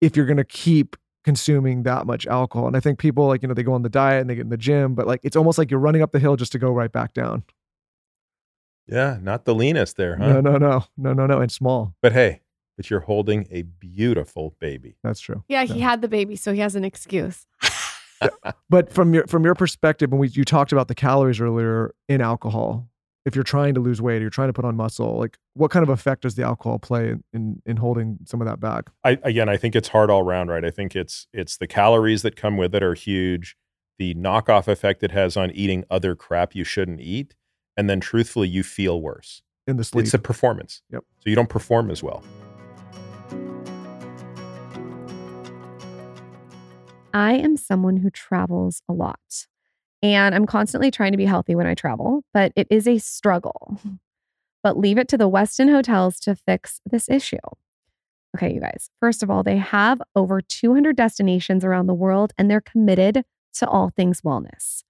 [0.00, 2.66] if you're going to keep consuming that much alcohol.
[2.66, 4.42] And I think people like, you know, they go on the diet and they get
[4.42, 6.58] in the gym, but like it's almost like you're running up the hill just to
[6.58, 7.44] go right back down.
[8.86, 10.40] Yeah, not the leanest there, huh?
[10.40, 11.40] No, no, no, no, no, no.
[11.40, 11.94] And small.
[12.02, 12.40] But hey,
[12.76, 14.96] but you're holding a beautiful baby.
[15.04, 15.44] That's true.
[15.48, 17.46] yeah, he had the baby, so he has an excuse.
[18.68, 22.20] But from your from your perspective, when we you talked about the calories earlier in
[22.20, 22.88] alcohol,
[23.24, 25.70] if you're trying to lose weight or you're trying to put on muscle, like what
[25.70, 28.90] kind of effect does the alcohol play in in, in holding some of that back?
[29.04, 30.64] I again, I think it's hard all around, right?
[30.64, 33.56] I think it's it's the calories that come with it are huge,
[33.98, 37.34] the knockoff effect it has on eating other crap you shouldn't eat,
[37.76, 39.42] and then truthfully, you feel worse.
[39.66, 40.02] In the sleep.
[40.02, 40.82] It's the performance.
[40.90, 41.04] Yep.
[41.18, 42.24] So you don't perform as well.
[47.12, 49.46] I am someone who travels a lot
[50.02, 53.80] and I'm constantly trying to be healthy when I travel, but it is a struggle.
[54.62, 57.38] But leave it to the Westin hotels to fix this issue.
[58.36, 62.50] Okay, you guys, first of all, they have over 200 destinations around the world and
[62.50, 64.82] they're committed to all things wellness.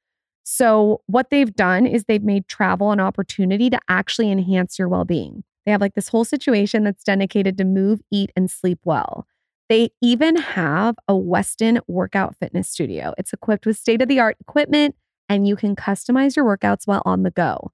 [0.42, 5.04] So, what they've done is they've made travel an opportunity to actually enhance your well
[5.04, 5.44] being.
[5.64, 9.26] They have like this whole situation that's dedicated to move, eat, and sleep well.
[9.70, 13.14] They even have a Westin workout fitness studio.
[13.16, 14.96] It's equipped with state of the art equipment
[15.28, 17.70] and you can customize your workouts while on the go.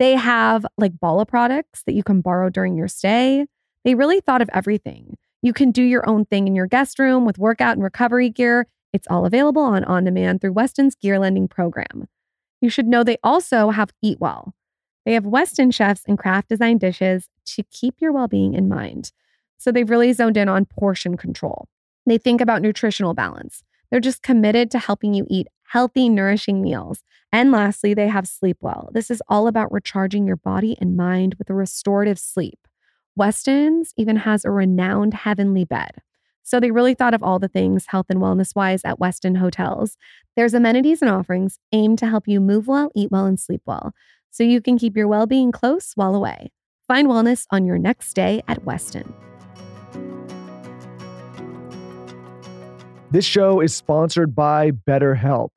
[0.00, 3.46] They have like Bala products that you can borrow during your stay.
[3.84, 5.18] They really thought of everything.
[5.40, 8.66] You can do your own thing in your guest room with workout and recovery gear.
[8.92, 12.08] It's all available on on demand through Westin's gear lending program.
[12.60, 14.52] You should know they also have Eat Well.
[15.04, 19.12] They have Weston chefs and craft design dishes to keep your well being in mind.
[19.58, 21.68] So they've really zoned in on portion control.
[22.06, 23.62] They think about nutritional balance.
[23.90, 27.02] They're just committed to helping you eat healthy, nourishing meals.
[27.32, 28.90] And lastly, they have Sleep Well.
[28.92, 32.58] This is all about recharging your body and mind with a restorative sleep.
[33.16, 36.02] Westin's even has a renowned heavenly bed.
[36.42, 39.96] So they really thought of all the things health and wellness wise at Westin Hotels.
[40.36, 43.92] There's amenities and offerings aimed to help you move well, eat well, and sleep well,
[44.30, 46.52] so you can keep your well being close while away.
[46.86, 49.12] Find wellness on your next day at Westin.
[53.16, 55.48] This show is sponsored by BetterHelp.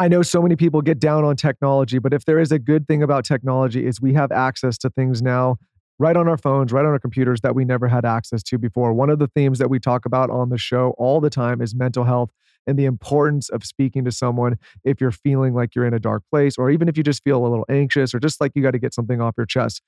[0.00, 2.88] I know so many people get down on technology, but if there is a good
[2.88, 5.58] thing about technology is we have access to things now
[6.00, 8.92] right on our phones, right on our computers that we never had access to before.
[8.92, 11.72] One of the themes that we talk about on the show all the time is
[11.72, 12.30] mental health
[12.66, 16.24] and the importance of speaking to someone if you're feeling like you're in a dark
[16.32, 18.72] place or even if you just feel a little anxious or just like you got
[18.72, 19.82] to get something off your chest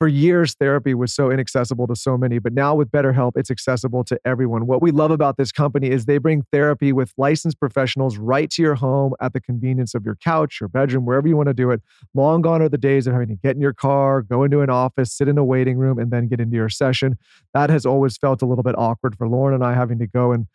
[0.00, 4.02] for years, therapy was so inaccessible to so many, but now with BetterHelp, it's accessible
[4.04, 4.66] to everyone.
[4.66, 8.62] What we love about this company is they bring therapy with licensed professionals right to
[8.62, 11.70] your home at the convenience of your couch, your bedroom, wherever you want to do
[11.70, 11.82] it.
[12.14, 14.70] Long gone are the days of having to get in your car, go into an
[14.70, 17.18] office, sit in a waiting room, and then get into your session.
[17.52, 20.32] That has always felt a little bit awkward for Lauryn and I having to go
[20.32, 20.46] and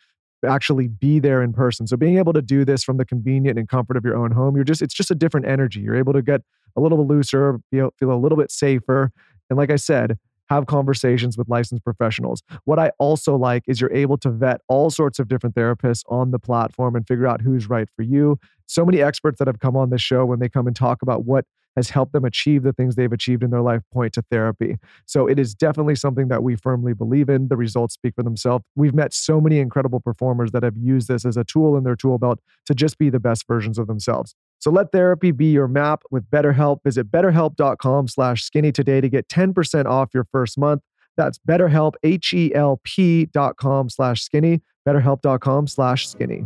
[0.44, 1.86] actually be there in person.
[1.86, 4.56] So being able to do this from the convenient and comfort of your own home,
[4.56, 5.80] you're just it's just a different energy.
[5.80, 6.42] You're able to get
[6.76, 9.12] a little looser, feel, feel a little bit safer.
[9.50, 12.42] And like I said, have conversations with licensed professionals.
[12.64, 16.30] What I also like is you're able to vet all sorts of different therapists on
[16.30, 18.38] the platform and figure out who's right for you.
[18.66, 21.24] So many experts that have come on this show when they come and talk about
[21.24, 21.44] what
[21.76, 24.76] has helped them achieve the things they've achieved in their life point to therapy.
[25.04, 27.48] So it is definitely something that we firmly believe in.
[27.48, 28.64] The results speak for themselves.
[28.74, 31.96] We've met so many incredible performers that have used this as a tool in their
[31.96, 34.34] tool belt to just be the best versions of themselves.
[34.58, 36.78] So let therapy be your map with BetterHelp.
[36.82, 40.82] Visit betterhelp.com slash skinny today to get 10% off your first month.
[41.16, 46.44] That's betterhelp, H-E-L-P dot com slash skinny, betterhelp.com slash skinny.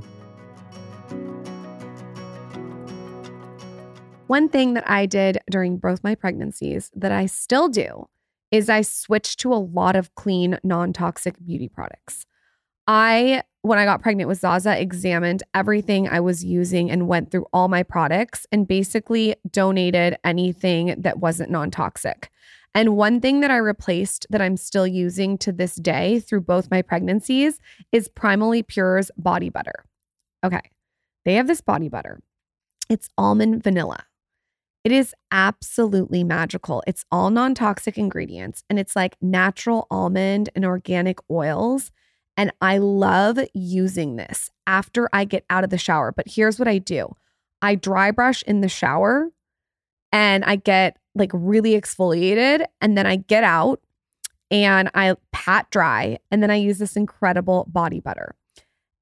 [4.31, 8.07] One thing that I did during both my pregnancies that I still do
[8.53, 12.27] is I switched to a lot of clean, non toxic beauty products.
[12.87, 17.47] I, when I got pregnant with Zaza, examined everything I was using and went through
[17.53, 22.31] all my products and basically donated anything that wasn't non toxic.
[22.73, 26.71] And one thing that I replaced that I'm still using to this day through both
[26.71, 27.59] my pregnancies
[27.91, 29.87] is Primally Pure's body butter.
[30.45, 30.71] Okay,
[31.25, 32.21] they have this body butter,
[32.89, 34.05] it's almond vanilla.
[34.83, 36.83] It is absolutely magical.
[36.87, 41.93] It's all non toxic ingredients and it's like natural almond and organic oils.
[42.37, 46.13] And I love using this after I get out of the shower.
[46.13, 47.15] But here's what I do
[47.61, 49.29] I dry brush in the shower
[50.13, 52.65] and I get like really exfoliated.
[52.81, 53.83] And then I get out
[54.51, 56.19] and I pat dry.
[56.31, 58.35] And then I use this incredible body butter.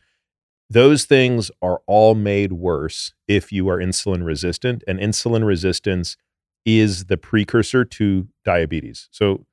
[0.68, 6.16] Those things are all made worse if you are insulin resistant, and insulin resistance
[6.64, 9.08] is the precursor to diabetes.
[9.12, 9.46] So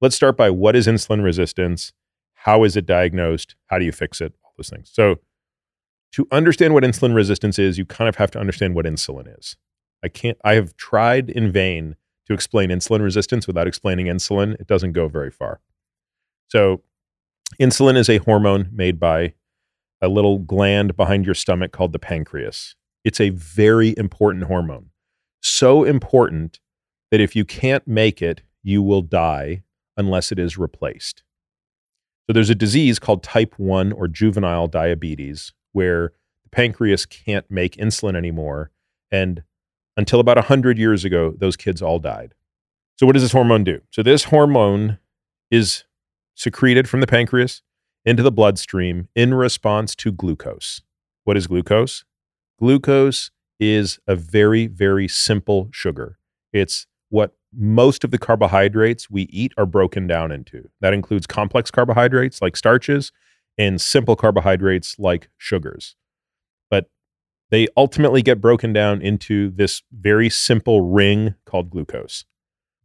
[0.00, 1.92] let's start by what is insulin resistance?
[2.34, 3.56] How is it diagnosed?
[3.66, 4.32] How do you fix it?
[4.44, 4.90] All those things.
[4.92, 5.16] So,
[6.12, 9.56] to understand what insulin resistance is, you kind of have to understand what insulin is.
[10.02, 11.94] I can't, I have tried in vain
[12.26, 14.54] to explain insulin resistance without explaining insulin.
[14.54, 15.60] It doesn't go very far.
[16.48, 16.82] So,
[17.60, 19.34] insulin is a hormone made by
[20.00, 22.74] a little gland behind your stomach called the pancreas.
[23.04, 24.90] It's a very important hormone.
[25.42, 26.60] So important
[27.10, 29.62] that if you can't make it, you will die
[29.96, 31.22] unless it is replaced.
[32.26, 36.12] So there's a disease called type 1 or juvenile diabetes where
[36.44, 38.70] the pancreas can't make insulin anymore.
[39.10, 39.42] And
[39.96, 42.34] until about 100 years ago, those kids all died.
[42.96, 43.80] So, what does this hormone do?
[43.90, 44.98] So, this hormone
[45.50, 45.84] is
[46.34, 47.62] secreted from the pancreas
[48.04, 50.82] into the bloodstream in response to glucose.
[51.24, 52.04] What is glucose?
[52.58, 56.18] Glucose is a very, very simple sugar.
[56.52, 60.70] It's what most of the carbohydrates we eat are broken down into.
[60.80, 63.12] That includes complex carbohydrates like starches
[63.58, 65.96] and simple carbohydrates like sugars.
[66.70, 66.88] But
[67.50, 72.24] they ultimately get broken down into this very simple ring called glucose.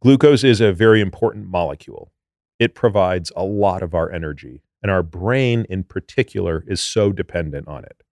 [0.02, 2.12] Glucose is a very important molecule.
[2.58, 7.66] It provides a lot of our energy, and our brain in particular is so dependent
[7.66, 8.04] on it.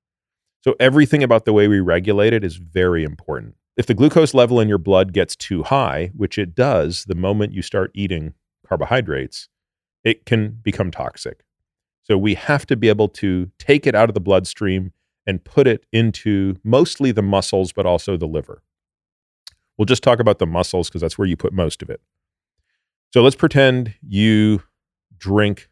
[0.61, 3.55] So, everything about the way we regulate it is very important.
[3.77, 7.53] If the glucose level in your blood gets too high, which it does the moment
[7.53, 8.35] you start eating
[8.67, 9.49] carbohydrates,
[10.03, 11.45] it can become toxic.
[12.03, 14.91] So, we have to be able to take it out of the bloodstream
[15.29, 18.65] and put it into mostly the muscles, but also the liver.
[19.79, 22.01] We'll just talk about the muscles because that's where you put most of it.
[23.13, 24.65] So let's pretend you
[25.17, 25.69] drink,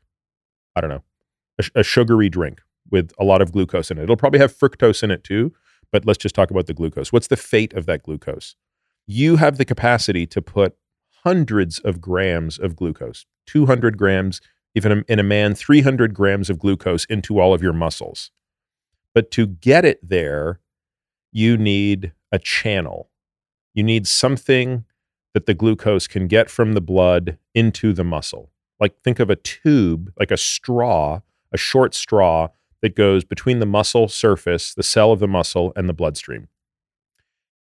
[0.76, 1.02] I don't know,
[1.58, 4.04] a, a, sugary drink with a lot of glucose in it.
[4.04, 5.52] It'll probably have fructose in it too,
[5.90, 7.12] but let's just talk about the glucose.
[7.12, 8.56] What's the fate of that glucose?
[9.06, 10.76] You have the capacity to put
[11.24, 14.40] hundreds of grams of glucose, 200 grams,
[14.74, 18.30] even in a man, 300 grams of glucose into all of your muscles.
[19.14, 20.60] But to get it there,
[21.30, 23.10] you need a channel.
[23.74, 24.84] You need something
[25.34, 28.50] that the glucose can get from the blood into the muscle.
[28.82, 31.20] Like think of a tube, like a straw,
[31.52, 32.48] a short straw
[32.82, 36.48] that goes between the muscle surface, the cell of the muscle, and the bloodstream.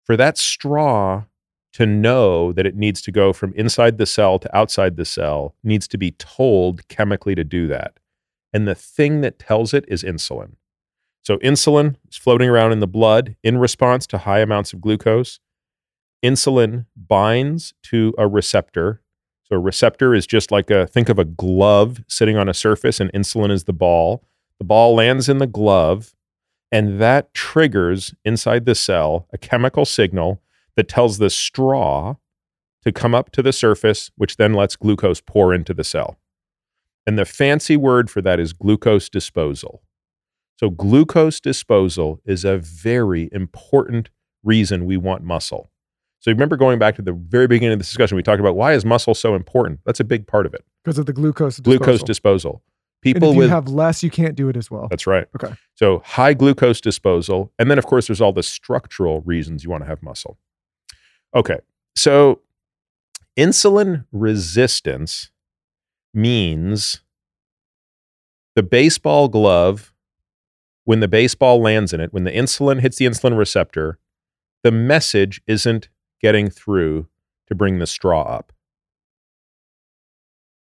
[0.03, 1.25] For that straw
[1.73, 5.55] to know that it needs to go from inside the cell to outside the cell
[5.63, 7.99] needs to be told chemically to do that.
[8.51, 10.55] And the thing that tells it is insulin.
[11.23, 15.39] So, insulin is floating around in the blood in response to high amounts of glucose.
[16.23, 19.01] Insulin binds to a receptor.
[19.51, 23.01] So, a receptor is just like a think of a glove sitting on a surface,
[23.01, 24.23] and insulin is the ball.
[24.59, 26.15] The ball lands in the glove,
[26.71, 30.41] and that triggers inside the cell a chemical signal
[30.77, 32.15] that tells the straw
[32.83, 36.17] to come up to the surface, which then lets glucose pour into the cell.
[37.05, 39.81] And the fancy word for that is glucose disposal.
[40.57, 44.11] So, glucose disposal is a very important
[44.43, 45.70] reason we want muscle.
[46.21, 48.73] So, remember going back to the very beginning of this discussion, we talked about why
[48.73, 49.79] is muscle so important?
[49.85, 50.63] That's a big part of it.
[50.83, 51.79] Because of the glucose disposal.
[51.79, 52.63] Glucose disposal.
[53.01, 54.87] People and if you with, have less, you can't do it as well.
[54.87, 55.25] That's right.
[55.35, 55.55] Okay.
[55.73, 57.51] So, high glucose disposal.
[57.57, 60.37] And then, of course, there's all the structural reasons you want to have muscle.
[61.35, 61.57] Okay.
[61.95, 62.41] So,
[63.35, 65.31] insulin resistance
[66.13, 67.01] means
[68.55, 69.91] the baseball glove
[70.83, 73.97] when the baseball lands in it, when the insulin hits the insulin receptor,
[74.61, 75.89] the message isn't
[76.21, 77.07] getting through
[77.47, 78.53] to bring the straw up.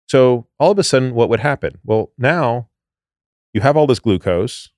[0.07, 1.79] So all of a sudden, what would happen?
[1.83, 2.69] Well, now
[3.53, 4.69] you have all this glucose,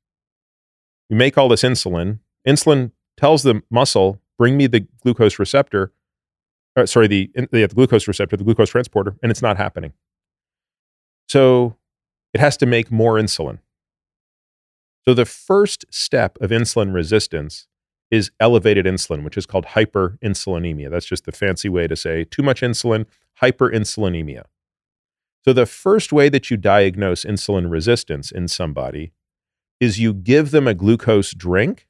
[1.10, 2.20] you make all this insulin.
[2.48, 5.92] Insulin tells the muscle, bring me the glucose receptor,
[6.76, 9.94] or, sorry, the, the, the glucose receptor, the glucose transporter, and it's not happening.
[11.28, 11.76] So
[12.34, 13.60] it has to make more insulin.
[15.06, 17.68] So, the first step of insulin resistance
[18.12, 20.90] is elevated insulin, which is called hyperinsulinemia.
[20.90, 23.06] That's just the fancy way to say too much insulin,
[23.42, 24.44] hyperinsulinemia.
[25.44, 29.12] So, the first way that you diagnose insulin resistance in somebody
[29.80, 31.88] is you give them a glucose drink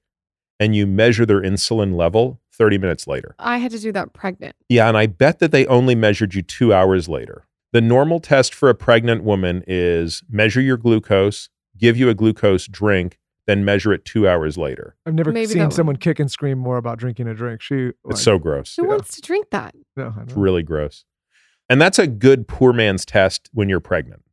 [0.59, 3.35] and you measure their insulin level 30 minutes later.
[3.39, 4.55] I had to do that pregnant.
[4.69, 7.45] Yeah, and I bet that they only measured you two hours later.
[7.73, 12.67] The normal test for a pregnant woman is measure your glucose, give you a glucose
[12.67, 14.95] drink, then measure it two hours later.
[15.05, 17.61] I've never Maybe seen someone kick and scream more about drinking a drink.
[17.61, 18.75] She, like, it's so gross.
[18.75, 18.89] Who yeah.
[18.89, 19.75] wants to drink that?
[19.95, 21.05] No, it's really gross.
[21.69, 24.23] And that's a good poor man's test when you're pregnant.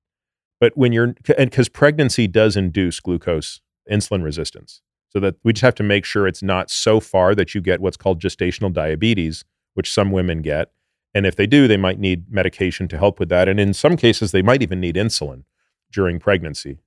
[0.61, 4.81] But when you're, and because pregnancy does induce glucose insulin resistance.
[5.11, 7.81] So that we just have to make sure it's not so far that you get
[7.81, 9.45] what's called gestational diabetes,
[9.75, 10.73] which some women get.
[11.15, 13.47] And if they do, they might need medication to help with that.
[13.47, 15.45] And in some cases, they might even need insulin
[15.93, 16.79] during pregnancy.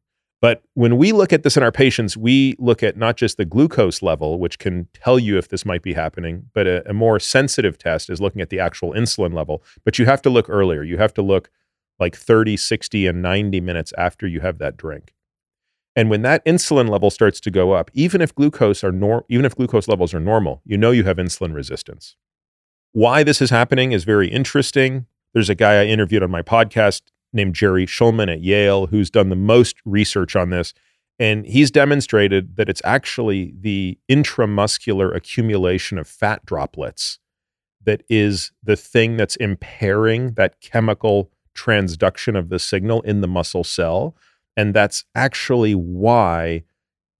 [0.45, 3.45] But when we look at this in our patients, we look at not just the
[3.45, 7.19] glucose level, which can tell you if this might be happening, but a, a, more
[7.19, 9.63] sensitive test is looking at the actual insulin level.
[9.83, 10.83] But you have to look earlier.
[10.83, 11.49] You have to look
[11.99, 15.15] like 30, 60, and 90 minutes after you have that drink.
[15.95, 19.45] And when that insulin level starts to go up, even if glucose are nor- even
[19.45, 22.17] if glucose levels are normal, you know you have insulin resistance.
[22.91, 25.07] Why this is happening is very interesting.
[25.33, 27.01] There's a guy I interviewed on my podcast
[27.35, 30.73] named Jerry Shulman at Yale, who's done the most research on this.
[31.19, 37.19] And he's demonstrated that it's actually the intramuscular accumulation of fat droplets
[37.85, 43.63] that is the thing that's impairing that chemical transduction of the signal in the muscle
[43.63, 44.15] cell.
[44.57, 46.63] And that's actually why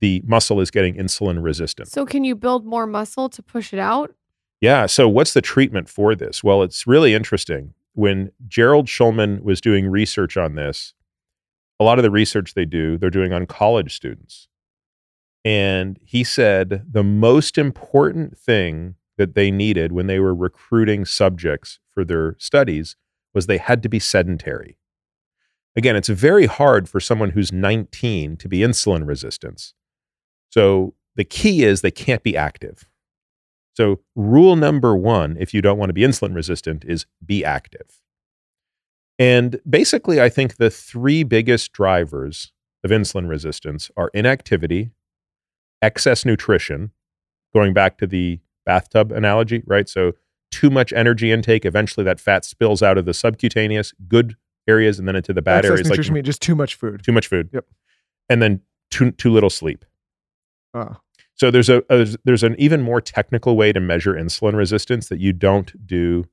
[0.02, 1.90] the muscle is getting insulin resistant.
[1.90, 4.14] So can you build more muscle to push it out?
[4.62, 4.88] Yeah.
[4.88, 6.44] So, what's the treatment for this?
[6.44, 7.75] Well, it's really interesting.
[7.96, 10.94] When Gerald Shulman was doing research on this,
[11.80, 14.48] a lot of the research they do, they're doing on college students.
[15.44, 21.80] And he said the most important thing that they needed when they were recruiting subjects
[21.90, 22.96] for their studies
[23.34, 24.78] was they had to be sedentary.
[25.76, 29.74] Again, it's very hard for someone who's 19 to be insulin resistant.
[30.50, 32.88] So the key is they can't be active.
[33.76, 38.02] So, rule number one, if you don't want to be insulin resistant, is be active.
[39.20, 42.54] And basically, I think the three biggest drivers
[42.84, 44.92] of insulin resistance are inactivity,
[45.82, 46.92] excess nutrition,
[47.54, 49.90] going back to the bathtub analogy, right?
[49.90, 50.14] So,
[50.52, 54.38] too much energy intake, eventually that fat spills out of the subcutaneous good
[54.70, 55.90] areas and then into the bad Excess areas.
[55.90, 57.04] nutrition like mean just too much food.
[57.04, 57.50] too much food.
[57.52, 57.66] Yep.
[58.30, 59.84] And then too, too little sleep.
[60.74, 60.96] Oh.
[61.36, 65.20] So there's a, a there's an even more technical way to measure insulin resistance that
[65.20, 66.26] you don't do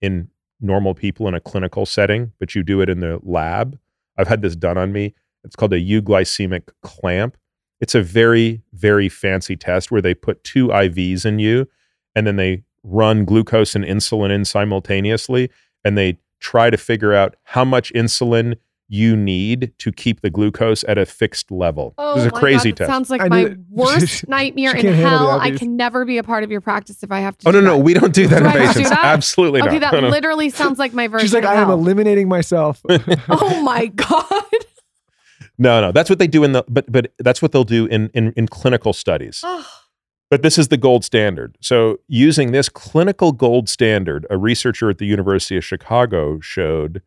[0.00, 0.28] in
[0.60, 3.78] normal people in a clinical setting, but you do it in the lab.
[4.16, 5.14] I've had this done on me.
[5.44, 7.36] It's called a euglycemic clamp.
[7.80, 11.68] It's a very very fancy test where they put two IVs in you
[12.14, 15.50] and then they run glucose and insulin in simultaneously
[15.84, 18.56] and they try to figure out how much insulin
[18.90, 21.94] you need to keep the glucose at a fixed level.
[21.98, 22.88] Oh, this is a oh my crazy God, test.
[22.88, 25.40] Sounds like I my worst nightmare in can't handle the hell.
[25.40, 27.48] I can never be a part of your practice if I have to.
[27.48, 27.82] Oh do no, no, that.
[27.84, 28.98] we don't do that Do in I have to do patients.
[29.04, 29.80] Absolutely Okay, not.
[29.80, 30.08] that No, no.
[30.08, 31.26] literally sounds like my version.
[31.26, 31.74] She's like, of I am hell.
[31.74, 32.82] eliminating myself.
[33.28, 34.42] Oh my god.
[35.58, 35.92] no, no.
[35.92, 38.48] That's what they do in the but but that's what they'll do in in, in
[38.48, 39.44] clinical studies.
[40.30, 41.56] But this is the gold standard.
[41.60, 47.00] So using this clinical gold standard, a researcher at the University of Chicago showed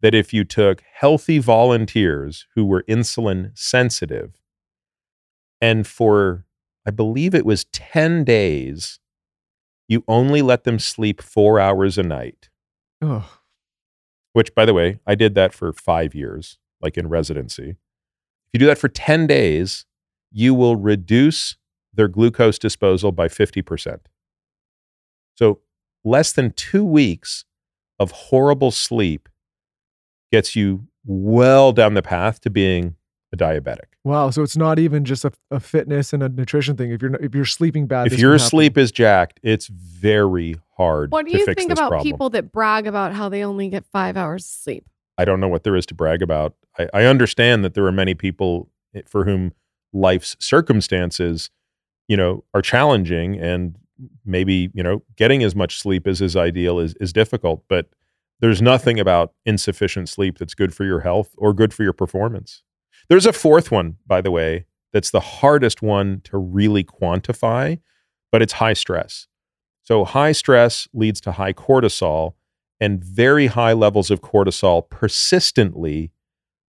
[0.00, 4.34] that if you took healthy volunteers who were insulin sensitive
[5.60, 6.44] and for
[6.86, 8.98] I believe it was 10 days
[9.88, 12.48] you only let them sleep 4 hours a night.
[13.02, 13.38] oh.
[14.32, 17.70] which by the way, I did that for five years, like in residency.
[17.70, 19.86] If you do that for 10 days,
[20.30, 21.56] you will reduce
[21.92, 24.00] their glucose disposal by 50%.
[25.36, 25.60] So,
[26.04, 27.44] less than two weeks
[27.98, 29.28] of horrible sleep
[30.34, 32.96] gets you well down the path to being
[33.32, 33.94] a diabetic.
[34.02, 34.30] Wow.
[34.30, 36.90] So it's not even just a, a fitness and a nutrition thing.
[36.90, 40.56] If you're if you're sleeping bad, If this your can sleep is jacked, it's very
[40.76, 42.02] hard What do to you fix think about problem.
[42.02, 44.84] people that brag about how they only get five hours of sleep?
[45.16, 46.54] I don't know what there is to brag about.
[46.78, 48.68] I, I understand that there are many people
[49.06, 49.52] for whom
[49.92, 51.50] life's circumstances,
[52.08, 53.76] you know, are challenging and
[54.24, 57.62] maybe, you know, getting as much sleep as is ideal is, is difficult.
[57.68, 57.86] But
[58.40, 62.62] there's nothing about insufficient sleep that's good for your health or good for your performance.
[63.08, 67.80] There's a fourth one, by the way, that's the hardest one to really quantify,
[68.30, 69.26] but it's high stress.
[69.82, 72.34] So high stress leads to high cortisol,
[72.80, 76.10] and very high levels of cortisol persistently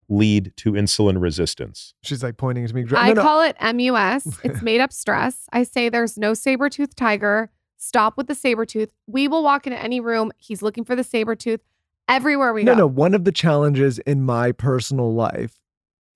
[0.08, 1.94] lead to insulin resistance.
[2.02, 2.84] She's like pointing to me.
[2.94, 3.22] I No, no.
[3.22, 4.38] call it MUS.
[4.44, 5.46] It's made up stress.
[5.52, 7.50] I say there's no saber tooth tiger.
[7.84, 8.88] Stop with the saber tooth.
[9.06, 10.32] We will walk into any room.
[10.38, 11.60] He's looking for the saber tooth.
[12.08, 12.80] Everywhere we no, go, no.
[12.82, 12.86] No.
[12.86, 15.58] One of the challenges in my personal life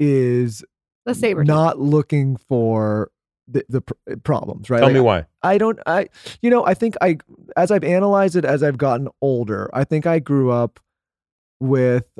[0.00, 0.64] is
[1.04, 1.48] the saber tooth.
[1.48, 3.10] not looking for
[3.46, 4.78] the, the pr- eh, problems, right?
[4.78, 5.26] Tell Like, me why.
[5.42, 6.08] I don't I
[6.40, 7.18] you know, I think I
[7.56, 10.80] as I've analyzed it as I've gotten older, I think I grew up
[11.60, 12.18] with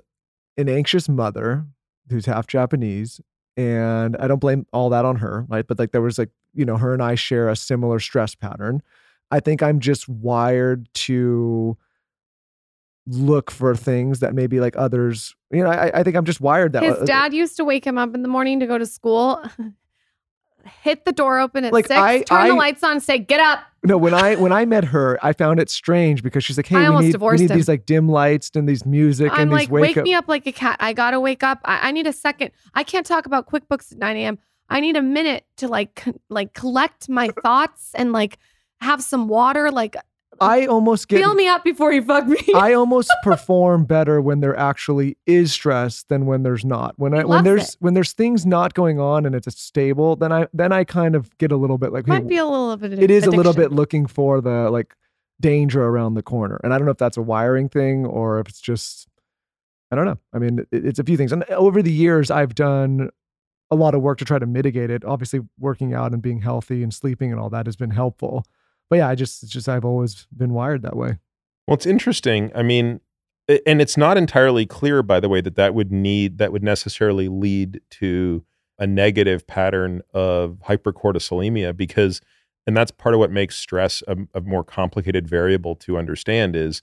[0.57, 1.65] an anxious mother
[2.11, 3.21] who's half Japanese
[3.57, 5.67] and I don't blame all that on her, right?
[5.67, 8.83] But like there was like, you know, her and I share a similar stress pattern.
[9.31, 11.77] I think I'm just wired to
[13.07, 16.73] look for things that maybe like others, you know, I, I think I'm just wired
[16.75, 17.07] that His way.
[17.07, 19.43] dad used to wake him up in the morning to go to school,
[20.83, 23.61] hit the door open at Like, six, I- turn the lights on, say, get up.
[23.85, 26.77] No, when I when I met her, I found it strange because she's like, "Hey,
[26.77, 27.57] I we almost need, we divorced need him.
[27.57, 30.15] these like dim lights and these music I'm and like, these wake, wake up." me
[30.15, 30.77] up like a cat.
[30.81, 31.61] I gotta wake up.
[31.65, 32.51] I, I need a second.
[32.75, 34.39] I can't talk about QuickBooks at 9 a.m.
[34.69, 38.39] I need a minute to like co- like collect my uh, thoughts and like
[38.81, 39.71] have some water.
[39.71, 39.97] Like
[40.41, 42.39] I almost get fill me up before you fuck me.
[42.55, 46.95] I almost perform better when there actually is stress than when there's not.
[46.99, 47.77] When I when there's it.
[47.81, 51.37] when there's things not going on and it's stable, then I then I kind of
[51.39, 52.93] get a little bit like hey, Might be a little bit.
[52.93, 54.95] It is a little bit looking for the like
[55.41, 56.61] danger around the corner.
[56.63, 59.09] And I don't know if that's a wiring thing or if it's just
[59.91, 60.19] I don't know.
[60.33, 61.33] I mean, it, it's a few things.
[61.33, 63.11] And over the years I've done
[63.71, 65.05] a lot of work to try to mitigate it.
[65.05, 68.45] Obviously, working out and being healthy and sleeping and all that has been helpful.
[68.91, 71.19] But yeah, I just just I've always been wired that way.
[71.67, 72.51] Well, it's interesting.
[72.55, 73.01] I mean,
[73.67, 77.29] and it's not entirely clear, by the way, that that would need that would necessarily
[77.29, 78.45] lead to
[78.79, 82.21] a negative pattern of hypercortisolemia because,
[82.67, 86.81] and that's part of what makes stress a, a more complicated variable to understand is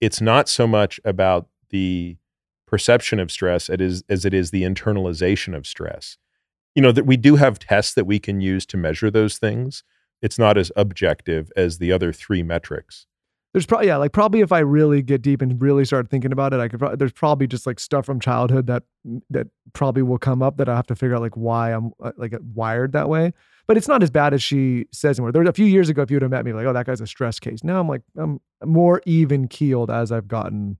[0.00, 2.16] it's not so much about the
[2.66, 6.16] perception of stress it is, as it is the internalization of stress.
[6.74, 9.82] You know, that we do have tests that we can use to measure those things.
[10.22, 13.06] It's not as objective as the other three metrics.
[13.52, 16.54] There's probably yeah, like probably if I really get deep and really start thinking about
[16.54, 16.78] it, I could.
[16.78, 18.84] Pro- there's probably just like stuff from childhood that
[19.30, 22.12] that probably will come up that I have to figure out like why I'm uh,
[22.16, 23.32] like wired that way.
[23.66, 25.32] But it's not as bad as she says anymore.
[25.32, 26.86] There was a few years ago, if you would have met me, like, oh, that
[26.86, 27.64] guy's a stress case.
[27.64, 30.78] Now I'm like, I'm more even keeled as I've gotten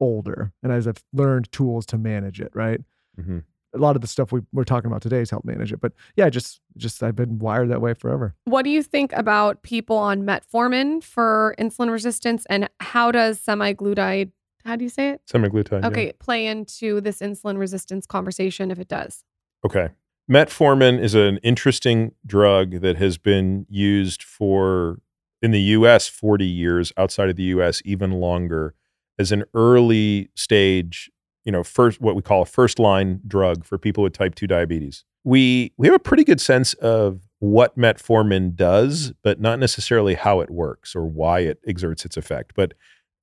[0.00, 2.52] older and as I've learned tools to manage it.
[2.54, 2.80] Right.
[3.20, 3.42] Mhm.
[3.76, 5.80] A lot of the stuff we, we're talking about today has helped manage it.
[5.80, 8.34] But yeah, just just I've been wired that way forever.
[8.44, 14.30] What do you think about people on metformin for insulin resistance and how does semiglutide,
[14.64, 15.22] how do you say it?
[15.32, 15.82] Semaglutide.
[15.82, 15.88] yeah.
[15.88, 19.22] Okay, play into this insulin resistance conversation if it does.
[19.64, 19.90] Okay.
[20.30, 24.98] Metformin is an interesting drug that has been used for,
[25.40, 28.74] in the US, 40 years, outside of the US, even longer,
[29.18, 31.10] as an early stage,
[31.46, 34.48] you know, first, what we call a first line drug for people with type 2
[34.48, 35.04] diabetes.
[35.24, 40.40] We, we have a pretty good sense of what metformin does, but not necessarily how
[40.40, 42.52] it works or why it exerts its effect.
[42.56, 42.74] But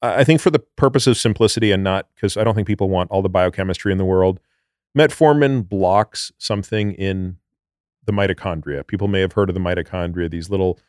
[0.02, 3.12] I think for the purpose of simplicity and not because I don't think people want
[3.12, 4.40] all the biochemistry in the world,
[4.98, 7.38] metformin blocks something in
[8.06, 8.88] the mitochondria.
[8.88, 10.80] People may have heard of the mitochondria, these little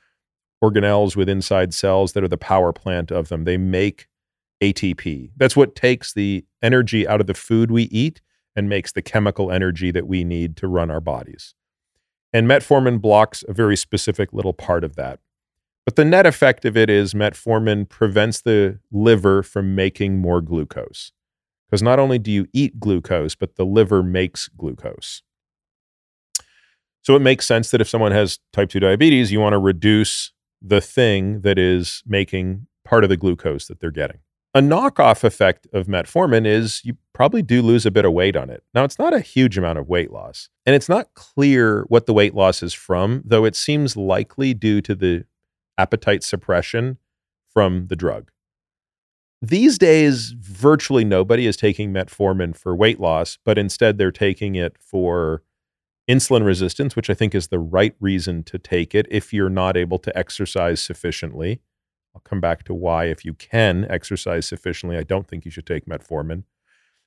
[0.62, 3.44] organelles with inside cells that are the power plant of them.
[3.44, 4.08] They make
[4.62, 5.30] ATP.
[5.36, 8.20] That's what takes the energy out of the food we eat
[8.56, 11.54] and makes the chemical energy that we need to run our bodies.
[12.32, 15.20] And metformin blocks a very specific little part of that.
[15.84, 21.12] But the net effect of it is metformin prevents the liver from making more glucose.
[21.68, 25.22] Because not only do you eat glucose, but the liver makes glucose.
[27.02, 30.32] So it makes sense that if someone has type 2 diabetes, you want to reduce
[30.62, 34.20] the thing that is making part of the glucose that they're getting.
[34.56, 38.50] A knockoff effect of metformin is you probably do lose a bit of weight on
[38.50, 38.62] it.
[38.72, 42.12] Now, it's not a huge amount of weight loss, and it's not clear what the
[42.12, 45.24] weight loss is from, though it seems likely due to the
[45.76, 46.98] appetite suppression
[47.52, 48.30] from the drug.
[49.42, 54.76] These days, virtually nobody is taking metformin for weight loss, but instead they're taking it
[54.78, 55.42] for
[56.08, 59.76] insulin resistance, which I think is the right reason to take it if you're not
[59.76, 61.60] able to exercise sufficiently.
[62.14, 65.66] I'll come back to why, if you can exercise sufficiently, I don't think you should
[65.66, 66.44] take metformin.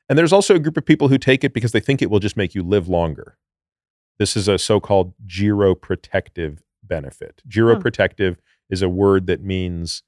[0.10, 2.20] And there's also a group of people who take it because they think it will
[2.20, 3.38] just make you live longer.
[4.20, 7.42] This is a so called geroprotective benefit.
[7.44, 7.50] Hmm.
[7.50, 8.38] Geroprotective
[8.70, 10.04] is a word that means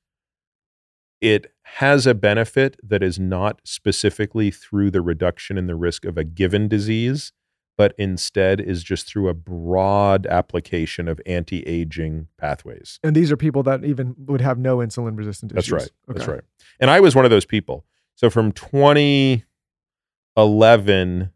[1.22, 6.18] it has a benefit that is not specifically through the reduction in the risk of
[6.18, 7.34] a given disease,
[7.80, 12.99] but instead is just through a broad application of anti aging pathways.
[13.05, 15.84] And these are people that even would have no insulin resistant That's issues.
[15.84, 15.91] right.
[16.09, 16.41] That's right.
[16.82, 17.86] And I was one of those people.
[18.15, 21.32] So from 2011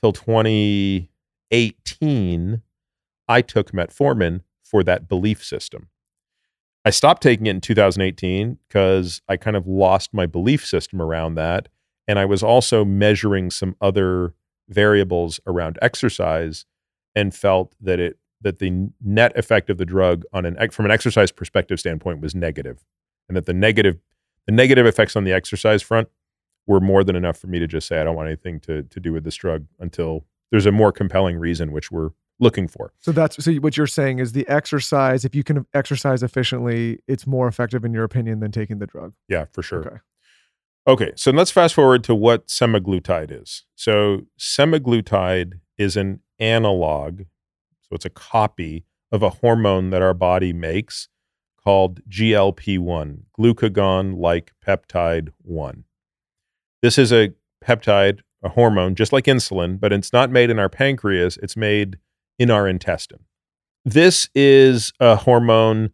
[0.00, 2.62] till 2018,
[3.26, 5.88] I took metformin for that belief system.
[6.84, 11.34] I stopped taking it in 2018 because I kind of lost my belief system around
[11.34, 11.66] that.
[12.06, 14.34] And I was also measuring some other
[14.68, 16.64] variables around exercise
[17.14, 20.90] and felt that it that the net effect of the drug on an from an
[20.90, 22.84] exercise perspective standpoint was negative
[23.28, 23.98] and that the negative
[24.46, 26.08] the negative effects on the exercise front
[26.66, 29.00] were more than enough for me to just say I don't want anything to to
[29.00, 32.10] do with this drug until there's a more compelling reason which we're
[32.40, 32.92] looking for.
[33.00, 35.24] So that's so what you're saying is the exercise.
[35.24, 39.14] If you can exercise efficiently, it's more effective in your opinion than taking the drug.
[39.28, 39.86] Yeah, for sure.
[39.86, 39.96] Okay.
[40.86, 43.64] Okay, so let's fast forward to what semaglutide is.
[43.74, 47.20] So semaglutide is an analog,
[47.80, 51.08] so it's a copy of a hormone that our body makes
[51.62, 55.84] called GLP-1, glucagon-like peptide 1.
[56.82, 57.32] This is a
[57.64, 61.98] peptide, a hormone just like insulin, but it's not made in our pancreas, it's made
[62.38, 63.24] in our intestine.
[63.86, 65.92] This is a hormone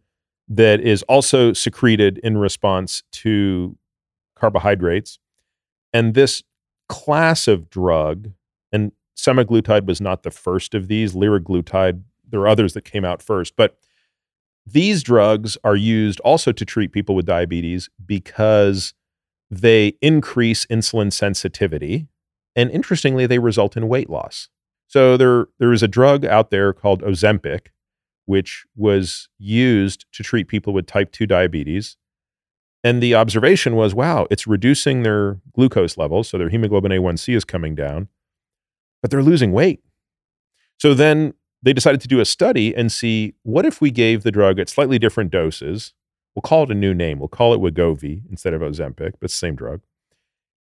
[0.49, 3.77] that is also secreted in response to
[4.41, 5.19] carbohydrates.
[5.93, 6.43] And this
[6.89, 8.31] class of drug,
[8.71, 13.21] and semaglutide was not the first of these, liraglutide, there are others that came out
[13.21, 13.77] first, but
[14.65, 18.93] these drugs are used also to treat people with diabetes because
[19.49, 22.07] they increase insulin sensitivity.
[22.55, 24.49] And interestingly, they result in weight loss.
[24.87, 27.67] So there there is a drug out there called Ozempic,
[28.25, 31.97] which was used to treat people with type 2 diabetes.
[32.83, 37.45] And the observation was, wow, it's reducing their glucose levels, so their hemoglobin A1C is
[37.45, 38.07] coming down,
[39.01, 39.83] but they're losing weight.
[40.79, 44.31] So then they decided to do a study and see what if we gave the
[44.31, 45.93] drug at slightly different doses.
[46.35, 47.19] We'll call it a new name.
[47.19, 49.81] We'll call it Wegovy instead of Ozempic, but same drug.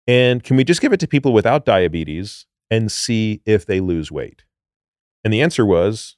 [0.06, 4.12] And can we just give it to people without diabetes and see if they lose
[4.12, 4.44] weight?
[5.24, 6.16] And the answer was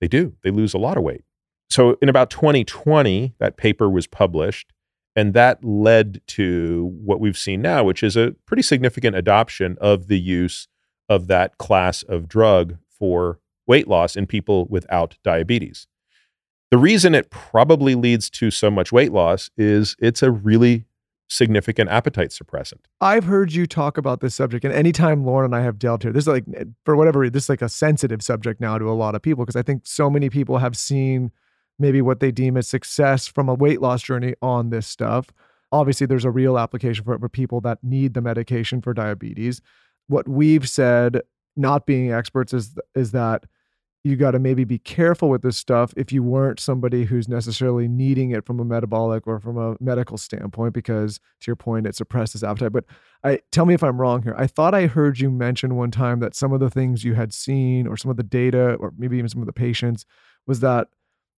[0.00, 0.34] they do.
[0.42, 1.24] They lose a lot of weight.
[1.68, 4.72] So in about 2020, that paper was published,
[5.16, 10.08] and that led to what we've seen now, which is a pretty significant adoption of
[10.08, 10.68] the use
[11.08, 15.86] of that class of drug for weight loss in people without diabetes.
[16.70, 20.84] The reason it probably leads to so much weight loss is it's a really
[21.28, 22.80] significant appetite suppressant.
[23.00, 26.12] I've heard you talk about this subject, and anytime Lauryn and I have dealt here,
[26.12, 26.44] this is like
[26.84, 29.44] for whatever reason, this is like a sensitive subject now to a lot of people
[29.44, 31.32] because I think so many people have seen
[31.78, 35.28] maybe what they deem as success from a weight loss journey on this stuff.
[35.72, 39.60] Obviously, there's a real application for it for people that need the medication for diabetes.
[40.06, 41.20] What we've said,
[41.56, 43.44] not being experts, is is that
[44.06, 47.88] you got to maybe be careful with this stuff if you weren't somebody who's necessarily
[47.88, 51.96] needing it from a metabolic or from a medical standpoint because to your point it
[51.96, 52.84] suppresses appetite but
[53.24, 56.20] i tell me if i'm wrong here i thought i heard you mention one time
[56.20, 59.18] that some of the things you had seen or some of the data or maybe
[59.18, 60.06] even some of the patients
[60.46, 60.86] was that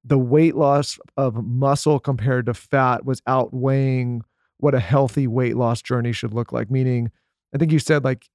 [0.04, 4.22] the weight loss of muscle compared to fat was outweighing
[4.58, 7.10] what a healthy weight loss journey should look like meaning
[7.54, 8.28] i think you said like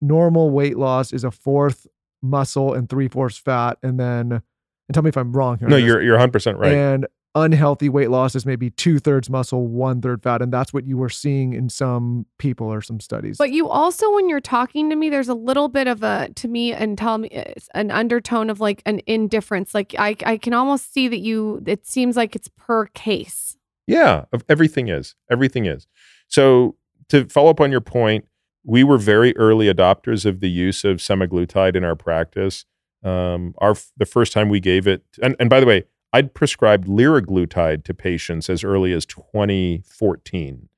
[0.00, 1.86] normal weight loss is a fourth
[2.22, 5.68] muscle and three fourths fat, and then and tell me if I'm wrong here.
[5.68, 6.72] No, you're you're 100 percent right.
[6.72, 10.84] And unhealthy weight loss is maybe two thirds muscle, one third fat, and that's what
[10.84, 13.38] you were seeing in some people or some studies.
[13.38, 16.48] But you also, when you're talking to me, there's a little bit of a to
[16.48, 19.74] me and tell me an undertone of like an indifference.
[19.74, 21.62] Like I I can almost see that you.
[21.66, 23.56] It seems like it's per case.
[23.86, 25.14] Yeah, everything is.
[25.30, 25.86] Everything is.
[26.28, 26.76] So
[27.08, 28.24] to follow up on your point,
[28.64, 32.64] we were very early adopters of the use of semaglutide in our practice.
[33.02, 36.88] Um, our the first time we gave it, and, and by the way, I'd prescribed
[36.88, 40.68] liraglutide to patients as early as 2014.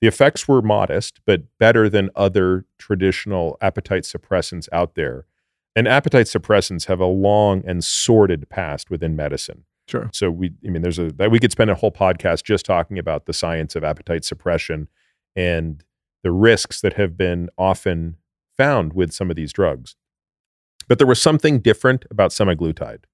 [0.00, 5.26] The effects were modest, but better than other traditional appetite suppressants out there.
[5.76, 9.64] And appetite suppressants have a long and sordid past within medicine.
[9.86, 10.08] Sure.
[10.12, 13.26] So we, I mean, there's a we could spend a whole podcast just talking about
[13.26, 14.88] the science of appetite suppression
[15.36, 15.84] and
[16.22, 18.16] the risks that have been often
[18.56, 19.96] found with some of these drugs.
[20.88, 23.04] But there was something different about semaglutide.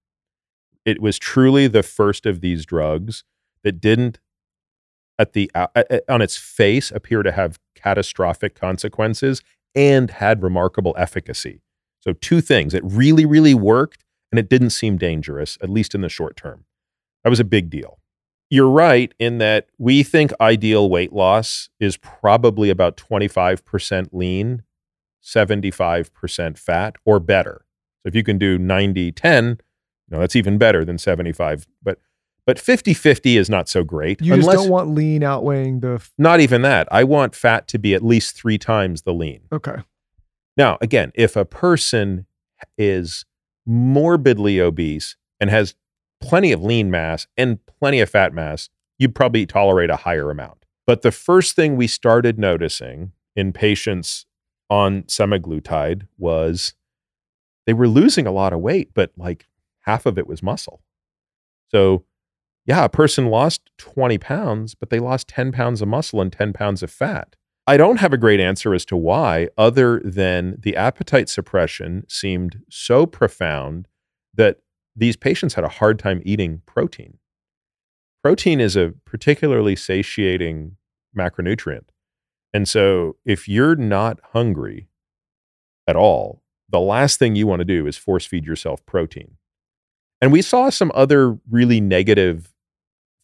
[0.87, 3.25] It was truly the first of these drugs
[3.63, 4.19] that didn't,
[5.19, 5.67] at the uh,
[6.09, 9.43] on its face, appear to have catastrophic consequences
[9.75, 11.61] and had remarkable efficacy.
[12.01, 16.01] So two things: it really, really worked, and it didn't seem dangerous, at least in
[16.01, 16.65] the short term.
[17.25, 17.99] That was a big deal
[18.51, 24.63] you're right in that we think ideal weight loss is probably about 25% lean,
[25.23, 27.65] 75% fat or better.
[28.03, 29.59] So if you can do 90 10,
[30.09, 31.99] you know, that's even better than 75, but
[32.47, 34.23] but 50-50 is not so great.
[34.23, 36.87] You just don't want lean outweighing the f- Not even that.
[36.93, 39.41] I want fat to be at least 3 times the lean.
[39.51, 39.79] Okay.
[40.57, 42.27] Now, again, if a person
[42.79, 43.25] is
[43.67, 45.75] morbidly obese and has
[46.21, 50.65] plenty of lean mass and plenty of fat mass, you'd probably tolerate a higher amount.
[50.87, 54.25] But the first thing we started noticing in patients
[54.71, 56.75] on semaglutide was
[57.67, 59.47] they were losing a lot of weight, but like
[59.87, 60.83] half of it was muscle.
[61.71, 62.05] So,
[62.65, 66.53] yeah, a person lost 20 pounds, but they lost 10 pounds of muscle and 10
[66.53, 67.37] pounds of fat.
[67.67, 72.63] I don't have a great answer as to why, other than the appetite suppression seemed
[72.71, 73.89] so profound
[74.35, 74.59] that
[74.95, 77.19] these patients had a hard time eating protein.
[78.23, 80.77] Protein is a particularly satiating
[81.17, 81.89] macronutrient.
[82.53, 84.89] And so if you're not hungry
[85.87, 89.37] at all, the last thing you want to do is force feed yourself protein.
[90.21, 92.55] And we saw some other really negative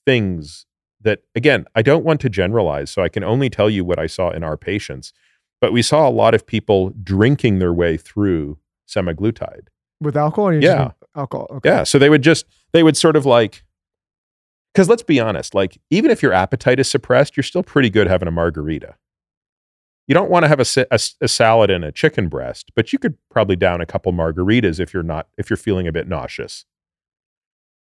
[0.05, 0.67] things
[1.01, 4.07] that, again, I don't want to generalize, so I can only tell you what I
[4.07, 5.13] saw in our patients.
[5.61, 9.69] But we saw a lot of people drinking their way through semaglutide
[10.01, 10.53] with alcohol.
[10.55, 11.47] yeah, alcohol.
[11.51, 11.69] Okay.
[11.69, 13.65] Yeah, so they would just they would sort of like
[14.75, 18.07] because let's be honest, like even if your appetite is suppressed, you're still pretty good
[18.07, 18.97] having a margarita.
[20.09, 22.99] You don't want to have a, a, a, salad and a chicken breast, but you
[22.99, 26.65] could probably down a couple margaritas if you're not if you're feeling a bit nauseous.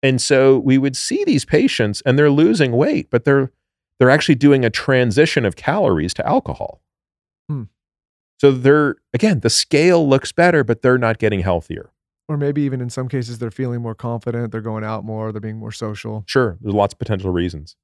[0.03, 3.51] And so we would see these patients and they're losing weight, but they're
[3.99, 6.83] they're actually doing a transition of calories to alcohol.
[7.49, 7.65] Hmm.
[8.39, 11.91] So they're, again, the scale looks better, but they're not getting healthier.
[12.29, 14.53] Or maybe even in some cases, they're feeling more confident.
[14.53, 15.33] They're going out more.
[15.33, 16.25] They're being more social.
[16.27, 17.77] Sure, there's lots of potential reasons.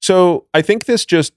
[0.00, 1.32] So I think this just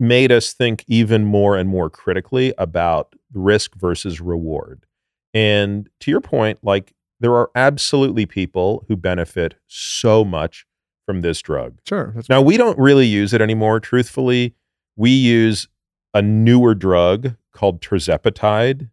[0.00, 4.86] made us think even more and more critically about risk versus reward.
[5.34, 10.66] And to your point, like there are absolutely people who benefit so much
[11.06, 11.78] from this drug.
[11.86, 12.12] Sure.
[12.14, 13.80] That's Now, we don't really use it anymore.
[13.80, 14.54] Truthfully,
[14.96, 15.68] we use
[16.14, 18.90] a newer drug called tirzepatide.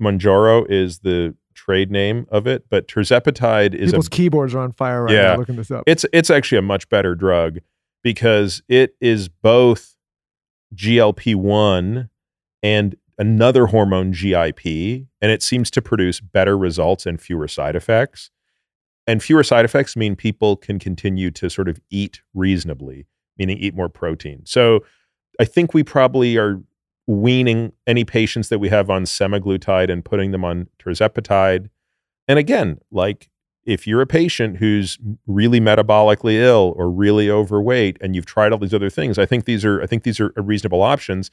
[0.00, 4.72] Mounjaro is the trade name of it, but tirzepatide is a people's keyboards are on
[4.72, 5.22] fire right Yeah.
[5.32, 5.84] now looking this up.
[5.86, 7.58] it's it's actually a much better drug
[8.04, 9.96] because it is both
[10.74, 12.08] GLP-1
[12.62, 14.64] and another hormone GIP
[15.20, 18.30] and it seems to produce better results and fewer side effects.
[19.06, 23.06] And fewer side effects mean people can continue to sort of eat reasonably,
[23.36, 24.42] meaning eat more protein.
[24.44, 24.84] So
[25.40, 26.62] I think we probably are
[27.06, 31.70] weaning any patients that we have on semaglutide and putting them on tirzepatide.
[32.28, 33.30] And again, like
[33.64, 38.58] if you're a patient who's really metabolically ill or really overweight and you've tried all
[38.58, 41.30] these other things, I think these are I think these are reasonable options.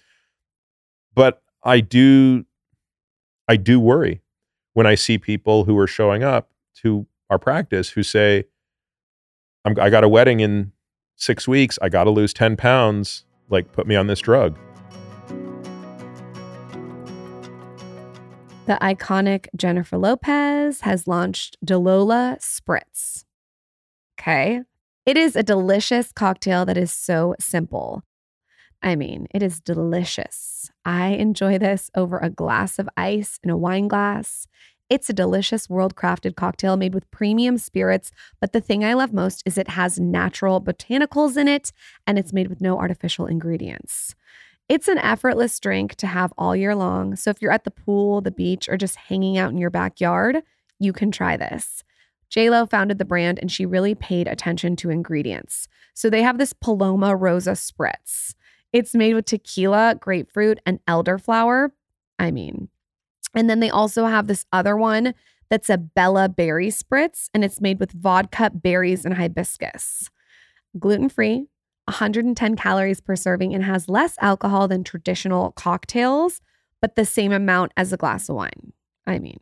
[1.14, 2.46] But I do
[3.48, 4.22] I do worry
[4.74, 6.52] when I see people who are showing up
[6.82, 8.46] to our practice who say,
[9.66, 10.72] I got a wedding in
[11.16, 11.80] six weeks.
[11.82, 13.26] I got to lose 10 pounds.
[13.50, 14.58] Like, put me on this drug.
[18.66, 23.26] The iconic Jennifer Lopez has launched Delola Spritz.
[24.20, 24.62] Okay.
[25.06, 28.04] It is a delicious cocktail that is so simple.
[28.86, 30.72] I mean, it is delicious.
[30.86, 34.48] I enjoy this over a glass of ice in a wine glass.
[34.92, 38.12] It's a delicious world crafted cocktail made with premium spirits.
[38.40, 41.72] But the thing I love most is it has natural botanicals in it
[42.06, 44.14] and it's made with no artificial ingredients.
[44.70, 47.16] It's an effortless drink to have all year long.
[47.16, 50.44] So if you're at the pool, the beach, or just hanging out in your backyard,
[50.80, 51.84] you can try this.
[52.30, 55.68] JLo founded the brand and she really paid attention to ingredients.
[55.96, 58.36] So they have this Paloma Rosa Spritz.
[58.76, 61.70] It's made with tequila, grapefruit, and elderflower.
[62.20, 62.68] I mean,
[63.34, 65.14] and then they also have this other one
[65.50, 70.10] that's a Bella Berry Spritz, and it's made with vodka, berries, and hibiscus.
[70.78, 71.48] Gluten free,
[71.86, 76.42] 110 calories per serving, and has less alcohol than traditional cocktails,
[76.82, 78.74] but the same amount as a glass of wine.
[79.08, 79.40] I mean,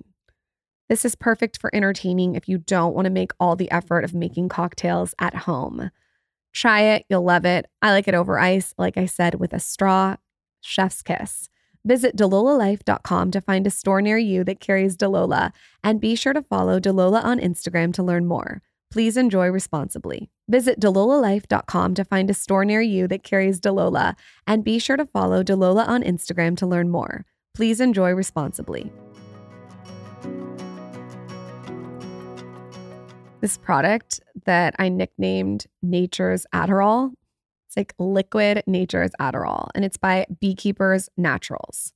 [0.90, 4.14] this is perfect for entertaining if you don't want to make all the effort of
[4.14, 5.90] making cocktails at home.
[6.54, 7.66] Try it, you'll love it.
[7.82, 10.18] I like it over ice, like I said, with a straw.
[10.62, 11.50] Chef's kiss.
[11.86, 15.52] Visit delolalife.com to find a store near you that carries Delola,
[15.84, 18.62] and be sure to follow Delola on Instagram to learn more.
[18.90, 20.30] Please enjoy responsibly.
[20.48, 24.16] Visit delolalife.com to find a store near you that carries Delola,
[24.48, 27.26] and be sure to follow Delola on Instagram to learn more.
[27.54, 28.92] Please enjoy responsibly.
[33.44, 37.12] This product that I nicknamed Nature's Adderall
[37.74, 41.92] it's like liquid nature's Adderall, and it's by Beekeepers Naturals.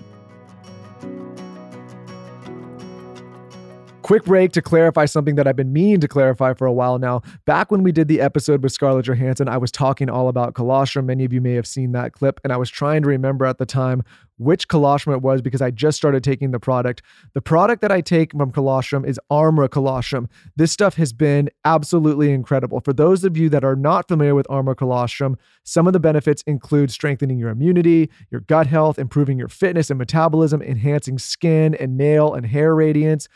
[4.10, 7.22] Quick break to clarify something that I've been meaning to clarify for a while now.
[7.44, 11.06] Back when we did the episode with Scarlett Johansson, I was talking all about colostrum.
[11.06, 13.58] Many of you may have seen that clip, and I was trying to remember at
[13.58, 14.02] the time
[14.36, 17.02] which colostrum it was because I just started taking the product.
[17.34, 20.28] The product that I take from colostrum is Armra colostrum.
[20.56, 22.80] This stuff has been absolutely incredible.
[22.80, 26.42] For those of you that are not familiar with Armra colostrum, some of the benefits
[26.48, 31.96] include strengthening your immunity, your gut health, improving your fitness and metabolism, enhancing skin and
[31.96, 33.28] nail and hair radiance.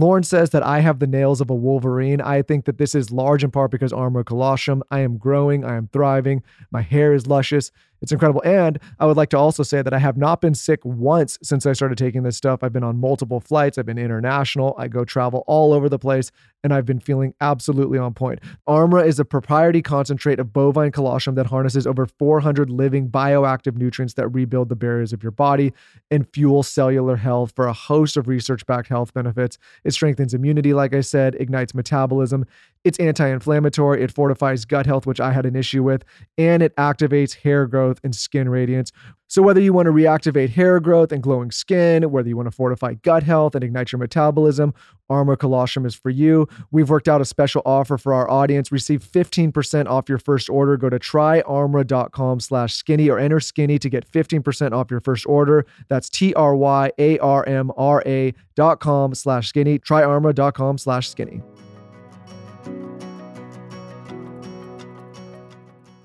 [0.00, 2.22] Lauryn says that I have the nails of a Wolverine.
[2.22, 4.82] I think that this is large in part because Armra colostrum.
[4.90, 7.70] I am growing, I am thriving, my hair is luscious.
[8.02, 8.42] It's incredible.
[8.44, 11.66] And I would like to also say that I have not been sick once since
[11.66, 12.62] I started taking this stuff.
[12.62, 16.30] I've been on multiple flights, I've been international, I go travel all over the place,
[16.62, 18.40] and I've been feeling absolutely on point.
[18.68, 24.14] Armra is a proprietary concentrate of bovine colostrum that harnesses over 400 living bioactive nutrients
[24.14, 25.72] that rebuild the barriers of your body
[26.10, 29.58] and fuel cellular health for a host of research backed health benefits.
[29.84, 32.46] It strengthens immunity, like I said, ignites metabolism,
[32.84, 36.04] it's anti inflammatory, it fortifies gut health, which I had an issue with,
[36.38, 38.92] and it activates hair growth and skin radiance.
[39.28, 42.54] So, whether you want to reactivate hair growth and glowing skin, whether you want to
[42.54, 44.74] fortify gut health and ignite your metabolism,
[45.10, 46.48] Armra Colostrum is for you.
[46.70, 48.72] We've worked out a special offer for our audience.
[48.72, 50.76] Receive 15% off your first order.
[50.76, 55.64] Go to tryarmra.com slash skinny or enter skinny to get 15% off your first order.
[55.88, 59.78] That's T R Y A R M R A dot com slash skinny.
[59.78, 61.40] Tryarmra.com slash skinny.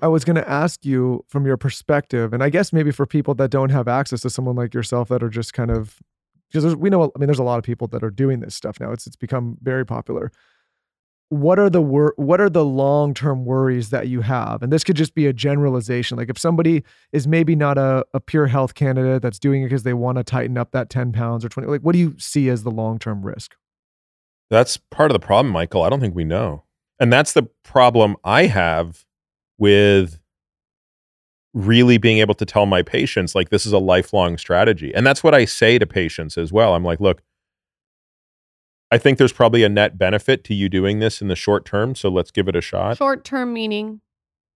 [0.02, 3.34] I was going to ask you from your perspective, and I guess maybe for people
[3.36, 6.00] that don't have access to someone like yourself that are just kind of
[6.52, 8.78] because we know, I mean, there's a lot of people that are doing this stuff
[8.78, 8.92] now.
[8.92, 10.30] It's it's become very popular.
[11.28, 14.62] What are the wor- What are the long term worries that you have?
[14.62, 16.16] And this could just be a generalization.
[16.16, 19.82] Like if somebody is maybe not a, a pure health candidate that's doing it because
[19.82, 22.48] they want to tighten up that ten pounds or twenty, like what do you see
[22.48, 23.56] as the long term risk?
[24.50, 25.82] That's part of the problem, Michael.
[25.82, 26.64] I don't think we know,
[27.00, 29.05] and that's the problem I have
[29.58, 30.18] with
[31.54, 34.94] really being able to tell my patients like this is a lifelong strategy.
[34.94, 36.74] And that's what I say to patients as well.
[36.74, 37.22] I'm like, look,
[38.90, 41.94] I think there's probably a net benefit to you doing this in the short term,
[41.94, 42.98] so let's give it a shot.
[42.98, 44.00] Short term meaning.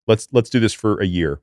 [0.06, 1.40] Let's let's do this for a year.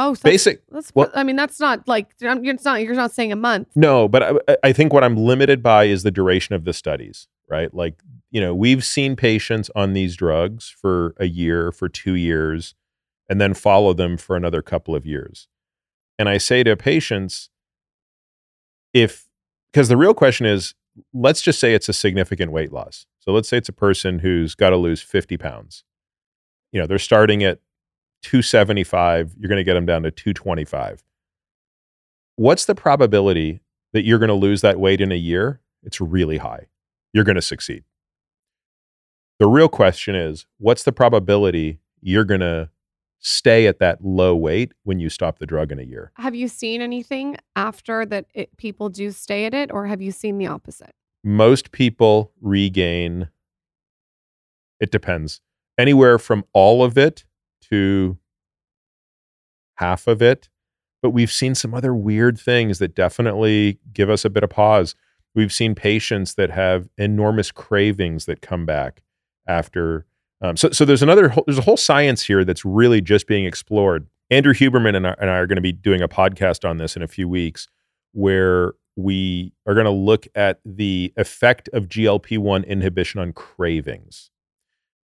[0.00, 0.62] Oh, so Basic.
[0.70, 2.82] That's, well- I mean, that's not like you're it's not.
[2.82, 3.68] You're not saying a month.
[3.74, 7.26] No, but I, I think what I'm limited by is the duration of the studies,
[7.48, 7.72] right?
[7.74, 8.00] Like,
[8.30, 12.74] you know, we've seen patients on these drugs for a year, for two years,
[13.28, 15.48] and then follow them for another couple of years.
[16.18, 17.50] And I say to patients,
[18.92, 19.28] if,
[19.72, 20.74] because the real question is,
[21.14, 23.06] let's just say it's a significant weight loss.
[23.20, 25.84] So let's say it's a person who's got to lose 50 pounds.
[26.72, 27.60] You know, they're starting at
[28.22, 31.04] 275, you're going to get them down to 225.
[32.36, 33.60] What's the probability
[33.92, 35.60] that you're going to lose that weight in a year?
[35.82, 36.66] It's really high.
[37.12, 37.84] You're going to succeed.
[39.38, 42.70] The real question is what's the probability you're going to
[43.20, 46.12] stay at that low weight when you stop the drug in a year?
[46.16, 48.26] Have you seen anything after that?
[48.34, 50.94] It, people do stay at it, or have you seen the opposite?
[51.22, 53.28] Most people regain,
[54.80, 55.40] it depends,
[55.76, 57.24] anywhere from all of it
[57.70, 58.18] to
[59.76, 60.48] half of it.
[61.00, 64.96] But we've seen some other weird things that definitely give us a bit of pause.
[65.32, 69.02] We've seen patients that have enormous cravings that come back
[69.48, 70.06] after.
[70.40, 74.06] Um, so, so there's another there's a whole science here that's really just being explored.
[74.30, 76.96] Andrew Huberman and I, and I are going to be doing a podcast on this
[76.96, 77.66] in a few weeks,
[78.12, 84.30] where we are going to look at the effect of GLP-1 inhibition on cravings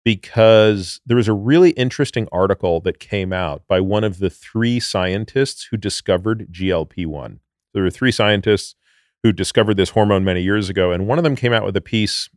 [0.04, 4.78] because there was a really interesting article that came out by one of the three
[4.78, 7.40] scientists who discovered GLP 1.
[7.72, 8.74] There were three scientists
[9.22, 11.80] who discovered this hormone many years ago, and one of them came out with a
[11.80, 12.28] piece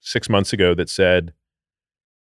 [0.00, 1.32] six months ago that said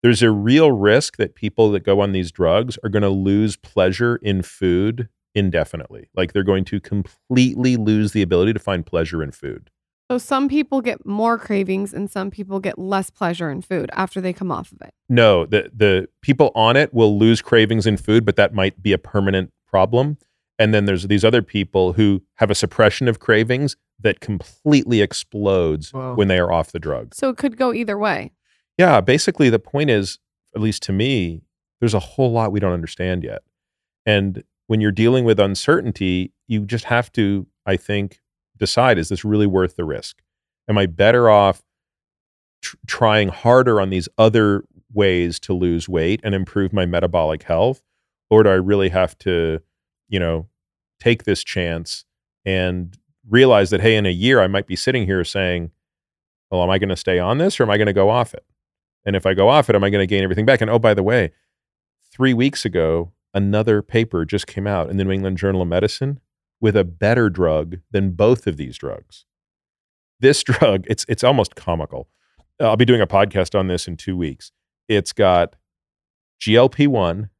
[0.02, 3.56] there's a real risk that people that go on these drugs are going to lose
[3.56, 6.08] pleasure in food indefinitely.
[6.14, 9.70] Like they're going to completely lose the ability to find pleasure in food.
[10.10, 14.20] So some people get more cravings, and some people get less pleasure in food after
[14.20, 14.90] they come off of it.
[15.08, 18.92] No, the the people on it will lose cravings in food, but that might be
[18.92, 20.18] a permanent problem.
[20.58, 25.92] And then there's these other people who have a suppression of cravings that completely explodes
[25.92, 26.14] Wow.
[26.16, 27.14] when they are off the drug.
[27.14, 28.32] So it could go either way.
[28.80, 30.18] Yeah, basically the point is,
[30.56, 31.42] at least to me,
[31.80, 33.42] there's a whole lot we don't understand yet.
[34.06, 38.22] And when you're dealing with uncertainty, you just have to, I think,
[38.56, 40.22] decide is this really worth the risk?
[40.66, 41.62] Am I better off
[42.62, 47.82] tr- trying harder on these other ways to lose weight and improve my metabolic health?
[48.30, 49.60] Or do I really have to,
[50.08, 50.48] you know,
[51.00, 52.06] take this chance
[52.46, 52.96] and
[53.28, 55.70] realize that, hey, in a year, I might be sitting here saying,
[56.50, 58.32] well, am I going to stay on this or am I going to go off
[58.32, 58.46] it?
[59.04, 60.60] And if I go off it, am I going to gain everything back?
[60.60, 61.32] And oh, by the way,
[62.12, 66.20] three weeks ago, another paper just came out in the New England Journal of Medicine
[66.60, 69.24] with a better drug than both of these drugs.
[70.18, 72.08] This drug, it's it's almost comical.
[72.60, 74.52] Uh, I'll be doing a podcast on this in two weeks.
[74.88, 75.56] It's got
[76.40, 77.30] GLP 1,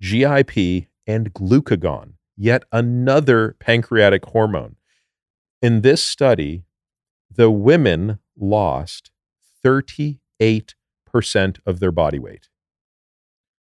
[0.00, 4.76] GIP, and glucagon, yet another pancreatic hormone.
[5.62, 6.64] In this study,
[7.30, 9.10] the women lost
[9.64, 12.48] 38% of their body weight.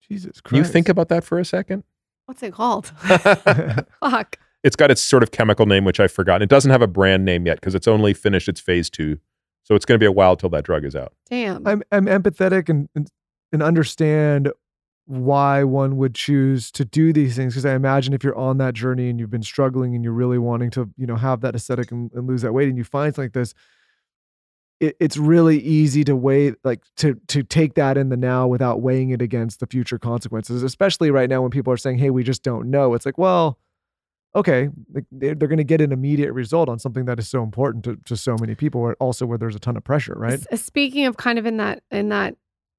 [0.02, 0.44] Jesus Christ.
[0.46, 1.84] Can you think about that for a second?
[2.26, 2.88] What's it called?
[4.00, 4.40] Fuck.
[4.64, 6.42] It's got its sort of chemical name, which I've forgotten.
[6.42, 9.20] It doesn't have a brand name yet because it's only finished its phase two.
[9.64, 11.14] So it's going to be a while till that drug is out.
[11.30, 11.66] Damn.
[11.68, 13.10] I'm I'm empathetic and and,
[13.52, 14.52] and understand
[15.06, 18.74] why one would choose to do these things because I imagine if you're on that
[18.74, 21.92] journey and you've been struggling and you're really wanting to you know have that aesthetic
[21.92, 23.54] and, and lose that weight and you find something like this,
[24.84, 28.82] it, it's really easy to weigh like to to take that in the now without
[28.82, 30.64] weighing it against the future consequences.
[30.64, 33.58] Especially right now when people are saying, "Hey, we just don't know." It's like, well,
[34.36, 37.44] okay, like they're, they're going to get an immediate result on something that is so
[37.44, 38.82] important to, to so many people.
[38.82, 40.40] Where also where there's a ton of pressure, right?
[40.58, 42.36] Speaking of kind of in that in that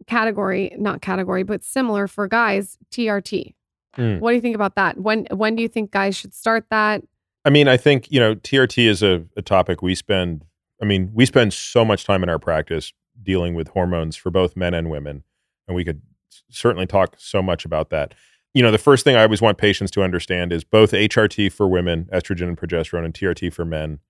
[0.07, 3.55] category, not category, but similar for guys, TRT.
[3.96, 4.20] Mm.
[4.20, 4.98] What do you think about that?
[4.98, 7.02] When when do you think guys should start that?
[7.44, 10.44] I mean, I think, you know, TRT is a, a topic we spend,
[10.85, 14.55] I mean, we spend so much time in our practice dealing with hormones for both
[14.55, 15.24] men and women.
[15.66, 16.03] And we could
[16.51, 18.12] certainly talk so much about that.
[18.53, 21.66] You know, the first thing I always want patients to understand is both HRT for
[21.66, 24.01] women, estrogen and progesterone, and TRT for men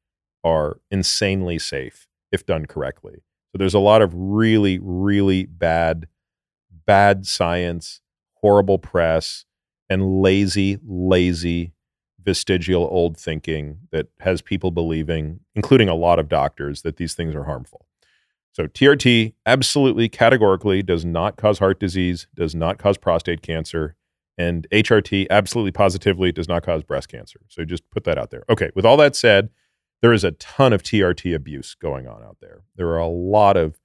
[0.42, 3.22] are insanely safe if done correctly.
[3.52, 6.08] So there's a lot of really, really bad,
[6.86, 8.00] bad science,
[8.40, 9.44] horrible press,
[9.88, 11.73] and lazy, lazy
[12.24, 17.34] vestigial old thinking that has people believing, including a lot of doctors, that these things
[17.34, 17.86] are harmful.
[18.52, 23.96] So TRT absolutely categorically does not cause heart disease, does not cause prostate cancer,
[24.38, 27.40] and HRT absolutely positively does not cause breast cancer.
[27.48, 28.44] So just put that out there.
[28.48, 29.50] Okay, with all that said,
[30.02, 32.62] there is a ton of TRT abuse going on out there.
[32.76, 33.78] There are a lot of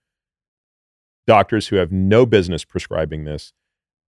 [1.26, 3.54] doctors who have no business prescribing this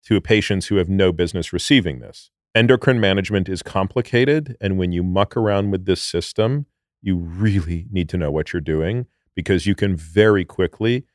[0.06, 4.58] to patients who have no business receiving this endocrine management is complicated.
[4.60, 6.66] And when you muck around with this system,
[7.02, 11.06] you really need to know what you're doing because you can very quickly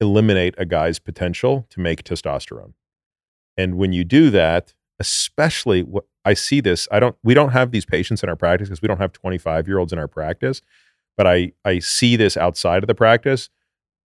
[0.00, 2.72] eliminate a guy's potential to make testosterone.
[3.56, 7.70] And when you do that, especially what I see this, I don't we don't have
[7.70, 10.60] these patients in our practice because we don't have 25 year olds in our practice,
[11.16, 13.48] but I I see this outside of the practice.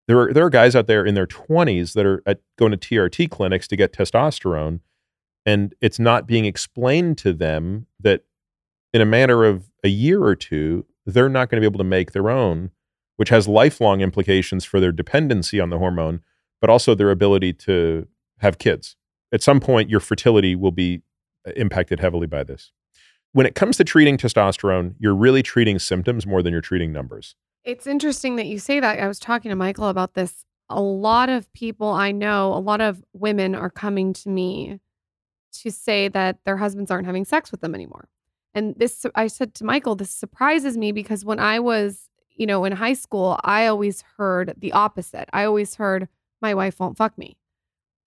[0.07, 2.77] There are there are guys out there in their 20s that are at, going to
[2.77, 4.81] TRT clinics to get testosterone
[5.45, 8.23] and it's not being explained to them that
[8.93, 11.83] in a matter of a year or two they're not going to be able to
[11.83, 12.71] make their own
[13.17, 16.21] which has lifelong implications for their dependency on the hormone
[16.59, 18.07] but also their ability to
[18.39, 18.95] have kids
[19.31, 21.01] at some point your fertility will be
[21.47, 22.71] uh, impacted heavily by this
[23.33, 27.35] when it comes to treating testosterone you're really treating symptoms more than you're treating numbers
[27.63, 28.99] It's interesting that you say that.
[28.99, 30.45] I was talking to Michael about this.
[30.69, 34.79] A lot of people I know, a lot of women are coming to me
[35.52, 38.08] to say that their husbands aren't having sex with them anymore.
[38.54, 42.66] And this, I said to Michael, this surprises me because when I was, you know,
[42.66, 45.30] in high school, I always heard the opposite.
[45.32, 46.08] I always heard,
[46.41, 47.38] my wife won't fuck me.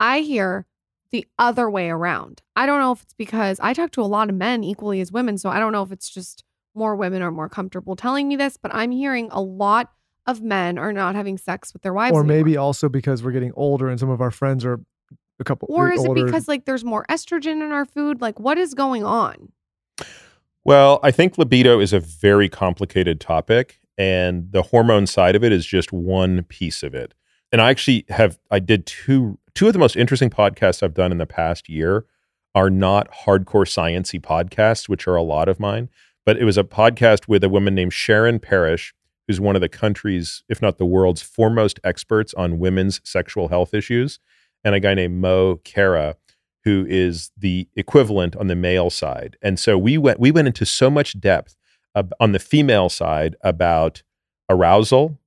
[0.01, 0.67] I hear
[1.11, 2.43] the other way around.
[2.57, 5.13] I don't know if it's because I talk to a lot of men equally as
[5.13, 5.39] women.
[5.39, 8.57] So I don't know if it's just more women are more comfortable telling me this,
[8.57, 9.93] but I'm hearing a lot
[10.27, 12.15] of men are not having sex with their wives.
[12.15, 12.37] or anymore.
[12.37, 14.81] maybe also because we're getting older and some of our friends are
[15.41, 18.21] a couple Or is it because like there's more estrogen in our food?
[18.21, 19.53] Like what is going on?
[20.65, 25.53] Well, I think libido is a very complicated topic, and the hormone side of it
[25.53, 27.15] is just one piece of it.
[27.53, 31.13] And I actually have I did two two of the most interesting podcasts I've done
[31.13, 32.07] in the past year
[32.55, 35.89] are not hardcore sciency podcasts, which are a lot of mine,
[36.25, 38.95] but it was a podcast with a woman named Sharon Parish,
[39.27, 43.75] who's one of the country's, if not the world's, foremost experts on women's sexual health
[43.75, 44.19] issues,
[44.65, 46.15] and a guy named Mo Khera,
[46.65, 49.37] who is the equivalent on the male side.
[49.43, 51.57] And so we went we went into so much depth
[51.95, 54.03] ab- on the female side about
[54.49, 55.19] arousal,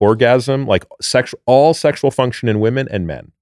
[0.00, 3.32] orgasm, like sexual all sexual function in women and men.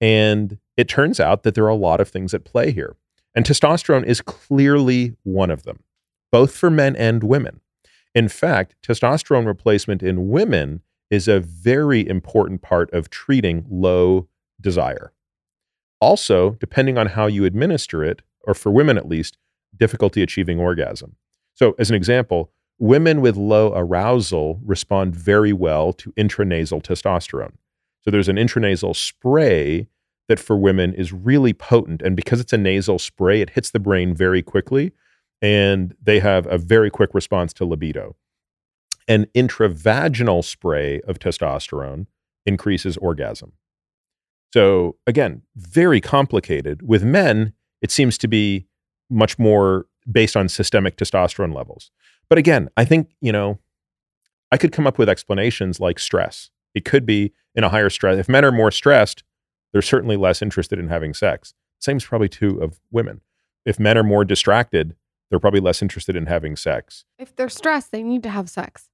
[0.00, 2.96] And it turns out that there are a lot of things at play here.
[3.34, 5.80] And testosterone is clearly one of them,
[6.30, 7.60] both for men and women.
[8.14, 14.28] In fact, testosterone replacement in women is a very important part of treating low
[14.60, 15.12] desire.
[16.00, 19.38] Also, depending on how you administer it, or for women at least,
[19.76, 21.16] difficulty achieving orgasm.
[21.54, 27.54] So, as an example, women with low arousal respond very well to intranasal testosterone.
[28.02, 29.88] So there's an intranasal spray
[30.28, 32.02] that for women is really potent.
[32.02, 34.92] And because it's a nasal spray, it hits the brain very quickly
[35.42, 38.16] and they have a very quick response to libido.
[39.08, 42.06] An intravaginal spray of testosterone
[42.44, 43.52] increases orgasm.
[44.52, 46.82] So again, very complicated.
[46.86, 48.66] With men, it seems to be
[49.10, 51.90] much more based on systemic testosterone levels.
[52.28, 53.58] But again, I think, you know,
[54.50, 56.50] I could come up with explanations like stress.
[56.74, 58.18] It could be in a higher stress.
[58.18, 59.24] If men are more stressed,
[59.72, 61.54] they're certainly less interested in having sex.
[61.80, 63.20] Same is probably true of women.
[63.64, 64.94] If men are more distracted,
[65.28, 67.04] they're probably less interested in having sex.
[67.18, 68.88] If they're stressed, they need to have sex.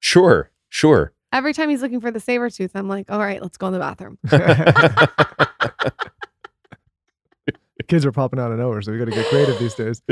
[0.00, 1.12] Sure, sure.
[1.32, 3.72] Every time he's looking for the saber tooth, I'm like, all right, let's go in
[3.74, 4.18] the bathroom.
[7.88, 10.02] Kids are popping out of nowhere, so we got to get creative these days.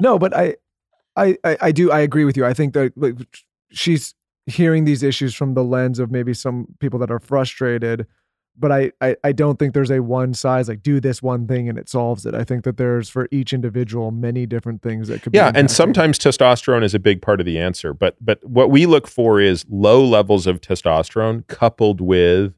[0.00, 0.56] No, but I,
[1.16, 1.90] I, I, I do.
[1.90, 2.44] I agree with you.
[2.44, 3.16] I think that like,
[3.70, 4.14] she's
[4.46, 8.06] hearing these issues from the lens of maybe some people that are frustrated.
[8.60, 11.68] But I, I, I don't think there's a one size like do this one thing
[11.68, 12.34] and it solves it.
[12.34, 15.32] I think that there's for each individual many different things that could.
[15.32, 17.94] be yeah, and sometimes testosterone is a big part of the answer.
[17.94, 22.54] But but what we look for is low levels of testosterone coupled with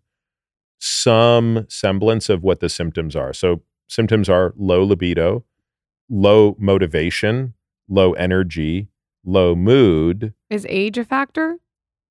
[0.78, 3.32] some semblance of what the symptoms are.
[3.32, 5.44] So symptoms are low libido,
[6.08, 7.54] low motivation,
[7.88, 8.88] low energy,
[9.24, 10.32] low mood.
[10.48, 11.58] Is age a factor?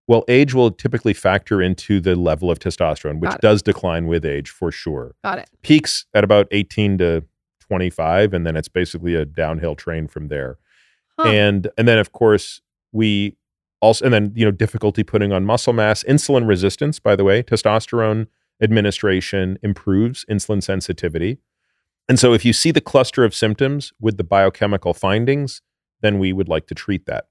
[0.10, 4.50] Well, age will typically factor into the level of testosterone, which does decline with age
[4.50, 5.14] for sure.
[5.24, 5.52] Got it.
[5.62, 7.26] Peaks at about 18 to
[7.60, 10.58] 25, and then it's basically a downhill train from there.
[11.20, 11.28] Huh.
[11.28, 12.60] And and then of course
[12.92, 13.38] we
[13.82, 17.00] also and then you know difficulty putting on muscle mass, insulin resistance.
[17.00, 18.26] By the way, testosterone
[18.60, 21.38] administration improves insulin sensitivity.
[22.08, 25.62] And so if you see the cluster of symptoms with the biochemical findings,
[26.02, 27.28] then we would like to treat that.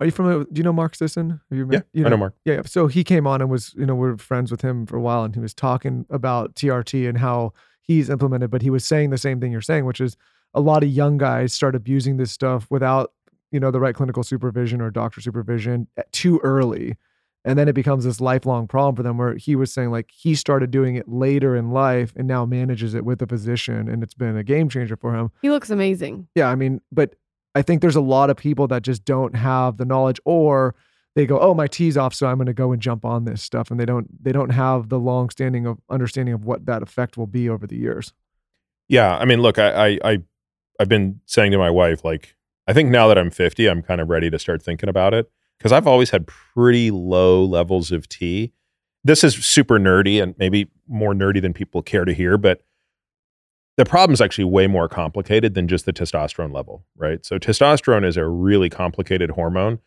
[0.00, 0.38] Are you familiar?
[0.38, 1.40] With, do you know Mark Sisson?
[1.50, 2.34] Have you met, Yeah, you I know Mark.
[2.46, 2.62] Yeah.
[2.64, 5.24] So he came on and was, you know, we're friends with him for a while,
[5.24, 8.50] and he was talking about TRT and how he's implemented.
[8.50, 10.16] But he was saying the same thing you're saying, which is
[10.54, 13.12] a lot of young guys start abusing this stuff without,
[13.52, 16.96] you know, the right clinical supervision or doctor supervision eh, too early,
[17.44, 19.18] and then it becomes this lifelong problem for them.
[19.18, 22.94] Where he was saying like he started doing it later in life and now manages
[22.94, 25.30] it with a physician, and it's been a game changer for him.
[25.42, 26.26] He looks amazing.
[26.34, 27.16] Yeah, I mean, but
[27.54, 30.74] I think there's a lot of people that just don't have the knowledge or
[31.16, 33.42] they go, "Oh, my tee's off, so I'm going to go and jump on this
[33.42, 36.82] stuff." And they don't they don't have the long standing of understanding of what that
[36.82, 38.12] effect will be over the years.
[38.88, 40.18] Yeah, I mean, look, I, I, I,
[40.80, 42.34] I've been saying to my wife, like,
[42.66, 45.30] I think now that I'm 50, I'm kind of ready to start thinking about it
[45.58, 48.52] because I've always had pretty low levels of T.
[49.04, 52.62] This is super nerdy and maybe more nerdy than people care to hear, but
[53.80, 57.24] the problem is actually way more complicated than just the testosterone level, right?
[57.24, 59.78] So testosterone is a really complicated hormone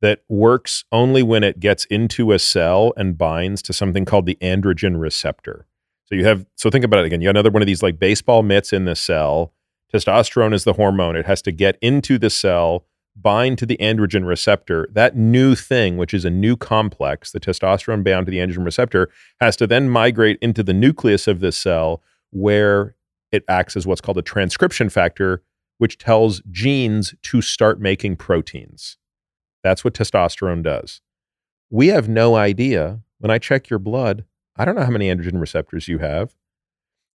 [0.00, 4.38] that works only when it gets into a cell and binds to something called the
[4.40, 5.66] androgen receptor.
[6.04, 7.20] So you have so think about it again.
[7.20, 9.52] You have another one of these like baseball mitts in the cell.
[9.92, 11.16] Testosterone is the hormone.
[11.16, 12.86] It has to get into the cell,
[13.16, 14.88] bind to the androgen receptor.
[14.92, 19.10] That new thing, which is a new complex, the testosterone bound to the androgen receptor,
[19.40, 22.94] has to then migrate into the nucleus of this cell where
[23.32, 25.42] it acts as what's called a transcription factor,
[25.78, 28.98] which tells genes to start making proteins.
[29.64, 31.00] That's what testosterone does.
[31.70, 33.00] We have no idea.
[33.18, 34.24] When I check your blood,
[34.56, 36.34] I don't know how many androgen receptors you have.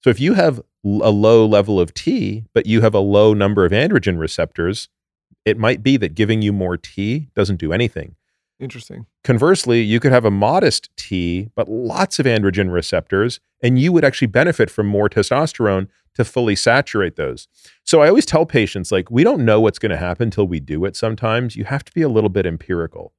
[0.04, 3.66] So if you have a low level of T, but you have a low number
[3.66, 4.90] of androgen receptors,
[5.46, 8.16] it might be that giving you more T doesn't do anything.
[8.60, 9.06] Interesting.
[9.24, 14.04] Conversely, you could have a modest T, but lots of androgen receptors, and you would
[14.04, 15.88] actually benefit from more testosterone
[16.18, 17.48] to fully saturate those.
[17.84, 20.60] So I always tell patients, like, we don't know what's going to happen until we
[20.60, 21.56] do it sometimes.
[21.56, 23.14] You have to be a little bit empirical.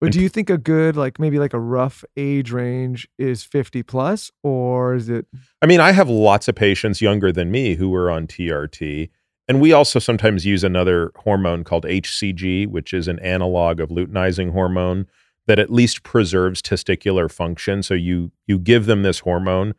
[0.00, 3.84] But do you think a good like maybe like a rough age range is 50
[3.84, 5.26] plus or is it
[5.62, 9.10] I mean, I have lots of patients younger than me who are on TRT.
[9.46, 14.50] And we also sometimes use another hormone called HCG, which is an analog of luteinizing
[14.50, 15.06] hormone
[15.46, 17.84] that at least preserves testicular function.
[17.84, 19.74] So you you give them this hormone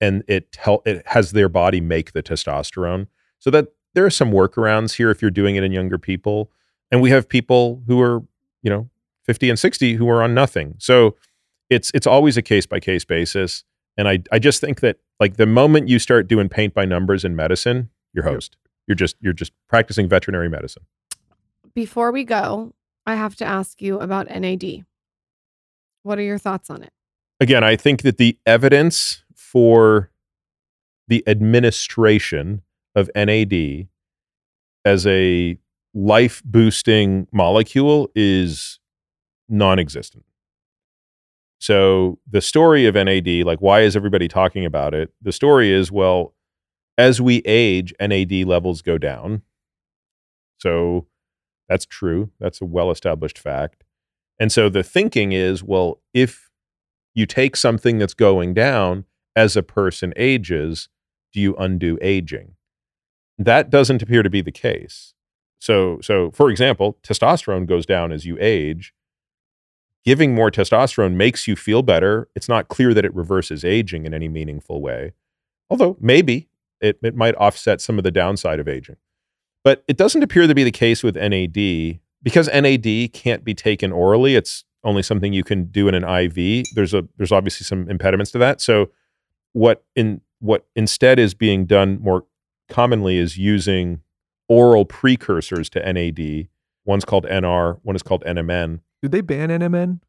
[0.00, 3.06] and it tel- it has their body make the testosterone.
[3.38, 6.50] So that there are some workarounds here if you're doing it in younger people.
[6.90, 8.22] And we have people who are,
[8.62, 8.88] you know,
[9.24, 10.74] 50 and 60 who are on nothing.
[10.78, 11.16] So
[11.70, 13.64] it's it's always a case by case basis.
[13.96, 17.24] And I I just think that like the moment you start doing paint by numbers
[17.24, 18.56] in medicine, you're host.
[18.86, 20.84] You're just you're just practicing veterinary medicine.
[21.74, 22.72] Before we go,
[23.04, 24.84] I have to ask you about NAD.
[26.02, 26.92] What are your thoughts on it?
[27.40, 30.10] Again, I think that the evidence for
[31.08, 32.62] the administration
[32.94, 33.86] of NAD
[34.84, 35.58] as a
[35.94, 38.80] life boosting molecule is
[39.48, 40.24] non existent.
[41.60, 45.12] So the story of NAD, like why is everybody talking about it?
[45.22, 46.34] The story is well,
[46.98, 49.42] as we age, NAD levels go down.
[50.58, 51.06] So
[51.68, 52.30] that's true.
[52.40, 53.84] That's a well established fact.
[54.40, 56.50] And so the thinking is well, if
[57.14, 59.04] you take something that's going down
[59.36, 60.88] as a person ages,
[61.32, 62.54] do you undo aging?
[63.38, 65.12] That doesn't appear to be the case.
[65.58, 68.94] So, so for example, testosterone goes down as you age.
[70.04, 72.28] Giving more testosterone makes you feel better.
[72.34, 75.12] It's not clear that it reverses aging in any meaningful way,
[75.68, 76.48] although maybe
[76.80, 78.96] it, it might offset some of the downside of aging.
[79.64, 83.90] But it doesn't appear to be the case with NAD because NAD can't be taken
[83.90, 84.36] orally.
[84.36, 86.66] It's only something you can do in an IV.
[86.74, 88.60] There's a there's obviously some impediments to that.
[88.60, 88.90] So
[89.56, 92.24] what in what instead is being done more
[92.68, 94.02] commonly is using
[94.48, 96.48] oral precursors to NAD.
[96.84, 98.80] One's called NR, one is called NMN.
[99.00, 100.00] Did they ban NMN,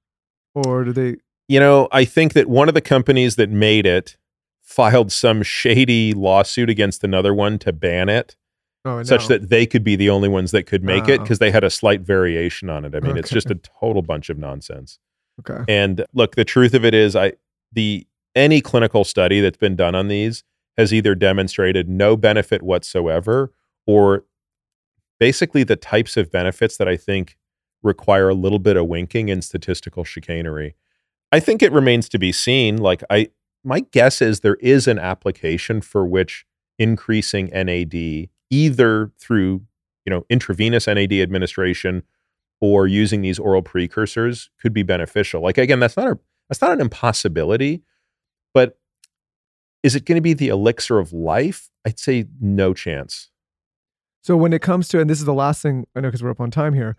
[0.53, 1.15] or do they?
[1.47, 4.17] You know, I think that one of the companies that made it
[4.61, 8.35] filed some shady lawsuit against another one to ban it,
[8.83, 11.23] Oh, such that they could be the only ones that could make it Oh.
[11.23, 12.93] because they had a slight variation on it.
[12.93, 14.99] I mean, it's just a total bunch of nonsense.
[15.39, 15.63] Okay.
[15.73, 17.33] And look, the truth of it is, I
[17.71, 18.05] the
[18.37, 20.43] any clinical study that's been done on these
[20.77, 23.51] has either demonstrated no benefit whatsoever,
[23.85, 24.25] or
[25.19, 27.37] basically the types of benefits that I think
[27.83, 30.75] require a little bit of winking and statistical chicanery.
[31.31, 32.77] I think it remains to be seen.
[32.77, 33.29] Like I,
[33.63, 36.45] my guess is there is an application for which
[36.79, 39.61] increasing NAD either through
[40.05, 42.03] you know intravenous NAD administration
[42.61, 45.41] or using these oral precursors could be beneficial.
[45.41, 46.19] Like again, that's not a
[46.49, 47.83] that's not an impossibility,
[49.83, 51.69] is it going to be the elixir of life?
[51.85, 53.29] I'd say no chance.
[54.21, 56.31] So when it comes to, and this is the last thing I know because we're
[56.31, 56.97] up on time here,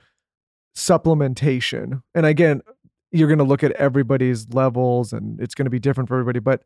[0.75, 2.03] supplementation.
[2.15, 2.63] And again,
[3.11, 6.39] you're going to look at everybody's levels and it's going to be different for everybody,
[6.39, 6.63] but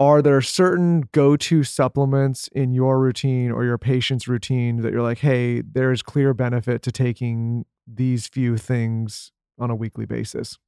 [0.00, 5.18] are there certain go-to supplements in your routine or your patient's routine that you're like,
[5.18, 10.58] hey, there is clear benefit to taking these few things on a weekly basis?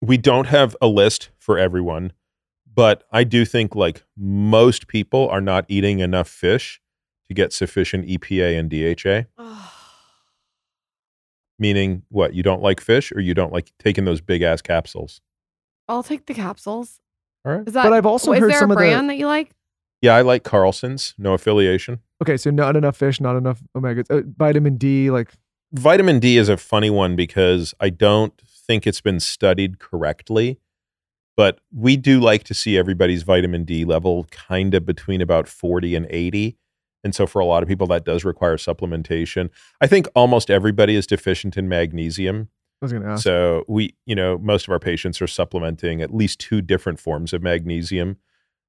[0.00, 2.12] We don't have a list for everyone,
[2.74, 6.80] but I do think like most people are not eating enough fish
[7.28, 9.42] to get sufficient EPA and DHA.
[11.58, 12.34] Meaning what?
[12.34, 15.20] You don't like fish or you don't like taking those big ass capsules?
[15.88, 17.00] I'll take the capsules.
[17.44, 17.66] All right.
[17.68, 19.26] Is that, But I've also is heard there some a of the- brand that you
[19.26, 19.50] like?
[20.02, 22.00] Yeah, I like Carlson's, no affiliation.
[22.20, 25.30] Okay, so not enough fish, not enough omega, uh, vitamin D, like
[25.72, 30.58] vitamin D is a funny one because I don't think it's been studied correctly.
[31.36, 35.94] But we do like to see everybody's vitamin D level kind of between about 40
[35.96, 36.56] and 80.
[37.02, 39.50] And so for a lot of people, that does require supplementation.
[39.80, 42.48] I think almost everybody is deficient in magnesium.
[42.80, 43.22] I was going to ask.
[43.24, 47.32] So we, you know, most of our patients are supplementing at least two different forms
[47.32, 48.16] of magnesium.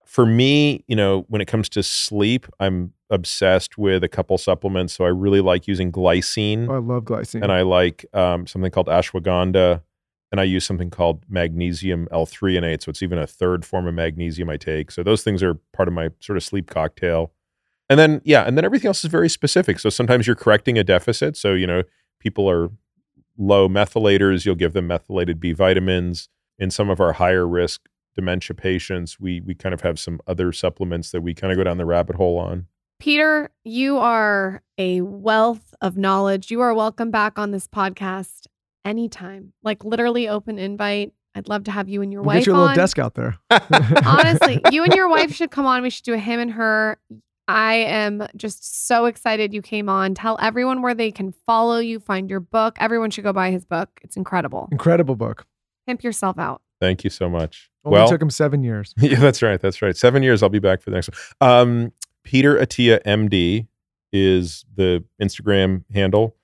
[0.06, 4.94] For me, you know, when it comes to sleep, I'm obsessed with a couple supplements.
[4.94, 7.42] So I really like using glycine Oh, I love glycine.
[7.42, 9.82] and I like um, something called ashwagandha,
[10.32, 12.84] and I use something called magnesium L-threonate.
[12.84, 14.92] So it's even a third form of magnesium I take.
[14.92, 17.32] So those things are part of my sort of sleep cocktail.
[17.90, 19.80] And then yeah, and then everything else is very specific.
[19.80, 21.38] So sometimes you're correcting a deficit.
[21.38, 21.84] So you know
[22.20, 22.70] people are
[23.38, 26.30] low methylators, you'll give them methylated B vitamins.
[26.58, 30.52] In some of our higher risk dementia patients, we we kind of have some other
[30.52, 32.66] supplements that we kind of go down the rabbit hole on.
[32.98, 36.50] Peter, you are a wealth of knowledge.
[36.50, 38.48] You are welcome back on this podcast
[38.86, 39.54] anytime.
[39.64, 41.14] Like literally open invite.
[41.36, 43.16] I'd love to have you and your we'll wife get you a little desk out
[43.16, 43.38] there.
[44.06, 45.82] Honestly, you and your wife should come on.
[45.82, 46.98] We should do a him and her.
[47.48, 50.16] I am just so excited you came on.
[50.16, 52.78] Tell everyone where they can follow you, find your book.
[52.80, 53.90] Everyone should go buy his book.
[54.02, 54.70] It's incredible.
[54.72, 55.46] Incredible book.
[55.86, 56.62] Pimp yourself out.
[56.80, 57.70] Thank you so much.
[57.84, 58.94] Only well, took him seven years.
[59.00, 59.62] yeah, that's right.
[59.62, 59.96] That's right.
[59.96, 60.42] Seven years.
[60.42, 61.10] I'll be back for the next
[61.40, 61.52] one.
[61.52, 61.94] Um,
[62.24, 63.68] Peter Attia MD
[64.12, 66.36] is the Instagram handle,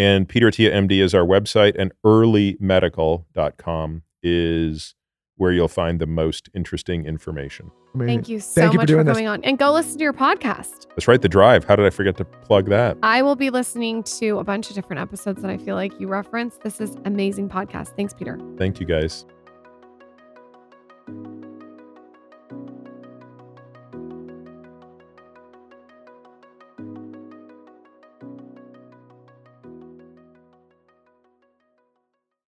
[0.00, 4.94] and Peter Attia MD is our website, and earlymedical.com is
[5.36, 7.70] where you'll find the most interesting information.
[7.94, 8.08] Amazing.
[8.08, 9.12] Thank you so Thank you for much doing this.
[9.12, 9.44] coming on.
[9.44, 10.86] And go listen to your podcast.
[10.90, 11.20] That's right.
[11.20, 11.64] The drive.
[11.64, 12.96] How did I forget to plug that?
[13.02, 16.08] I will be listening to a bunch of different episodes that I feel like you
[16.08, 16.62] referenced.
[16.62, 17.94] This is amazing podcast.
[17.94, 18.38] Thanks, Peter.
[18.56, 19.26] Thank you guys.